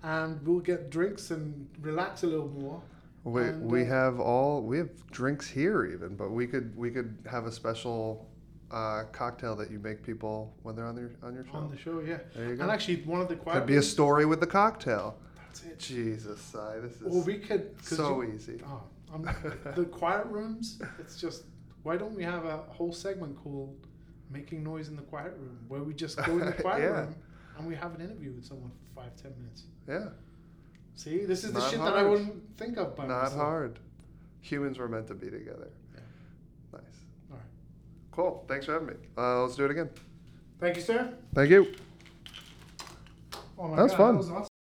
and 0.02 0.44
we'll 0.46 0.59
get 0.61 0.90
drinks 0.90 1.30
and 1.30 1.68
relax 1.80 2.24
a 2.24 2.26
little 2.26 2.48
more. 2.48 2.83
We, 3.22 3.42
And, 3.42 3.70
we 3.70 3.83
uh, 3.83 3.87
have 3.87 4.20
all 4.20 4.61
we 4.62 4.76
have 4.78 4.90
drinks 5.12 5.48
here 5.48 5.87
even, 5.87 6.14
but 6.16 6.30
we 6.30 6.46
could 6.46 6.76
we 6.76 6.90
could 6.90 7.16
have 7.30 7.46
a 7.46 7.52
special 7.52 8.28
uh, 8.74 9.04
cocktail 9.12 9.54
that 9.56 9.70
you 9.70 9.78
make 9.78 10.02
people 10.02 10.52
when 10.64 10.74
they're 10.74 10.87
on 10.87 10.96
your 10.96 11.10
on 11.22 11.34
your 11.34 11.44
show. 11.44 11.52
On 11.52 11.70
the 11.70 11.76
show, 11.78 12.00
yeah. 12.00 12.18
there 12.34 12.48
you 12.48 12.56
go. 12.56 12.62
And 12.62 12.70
actually, 12.72 12.96
one 13.02 13.20
of 13.20 13.28
the 13.28 13.37
quiet. 13.37 13.60
Could 13.60 13.66
be 13.66 13.76
a 13.76 13.82
story 13.82 14.26
with 14.26 14.40
the 14.40 14.46
cocktail. 14.46 15.16
That's 15.37 15.62
it. 15.64 15.78
Jesus, 15.78 16.40
Si, 16.40 16.58
this 16.82 17.00
is 17.00 17.02
Or 17.14 17.22
we 17.22 17.38
could. 17.38 17.74
so 17.82 18.20
you- 18.22 18.32
easy. 18.32 18.60
Oh, 18.66 18.82
I'm, 19.12 19.22
the 19.76 19.84
quiet 19.84 20.26
rooms. 20.26 20.80
It's 20.98 21.16
just 21.20 21.44
why 21.84 21.96
don't 21.96 22.14
we 22.16 22.24
have 22.24 22.44
a 22.44 22.56
whole 22.68 22.92
segment 22.92 23.37
called 23.42 23.76
"Making 24.30 24.64
Noise 24.64 24.88
in 24.88 24.96
the 24.96 25.02
Quiet 25.02 25.34
Room," 25.38 25.58
where 25.68 25.82
we 25.84 25.94
just 25.94 26.16
go 26.16 26.32
in 26.32 26.46
the 26.46 26.52
quiet 26.66 26.82
Yeah. 26.82 27.00
room 27.02 27.14
and 27.56 27.66
we 27.68 27.76
have 27.76 27.94
an 27.94 28.00
interview 28.00 28.32
with 28.32 28.44
someone 28.44 28.72
for 28.72 29.02
five 29.02 29.14
ten 29.22 29.32
minutes. 29.38 29.62
Yeah, 29.87 30.08
See, 30.96 31.24
this 31.24 31.44
is 31.44 31.52
the 31.52 31.60
Not 31.60 31.70
shit 31.70 31.78
that 31.80 31.94
I 31.96 32.02
wouldn't 32.02 32.56
think 32.56 32.76
of 32.78 32.96
by 32.96 33.06
not 33.06 33.22
myself. 33.22 33.40
hard. 33.40 33.78
Humans 34.40 34.78
were 34.78 34.88
meant 34.88 35.06
to 35.08 35.14
be 35.14 35.30
together. 35.30 35.68
Yeah. 35.94 36.00
Nice. 36.72 36.82
Cool. 38.14 38.44
Thanks 38.46 38.66
for 38.66 38.74
having 38.74 38.87
me. 38.87 38.94
Uh, 39.18 39.42
let's 39.42 39.57
do 39.57 39.64
it 39.64 39.72
again. 39.72 39.90
Thank 40.61 40.77
you, 40.77 40.83
sir. 40.83 41.12
Thank 41.35 41.50
you. 41.50 41.74
Oh 43.59 43.66
my 43.66 43.77
That 43.77 43.83
was 43.83 43.92
God, 43.92 43.98
fun. 43.98 44.14
That 44.14 44.18
was 44.18 44.31
awesome. 44.31 44.53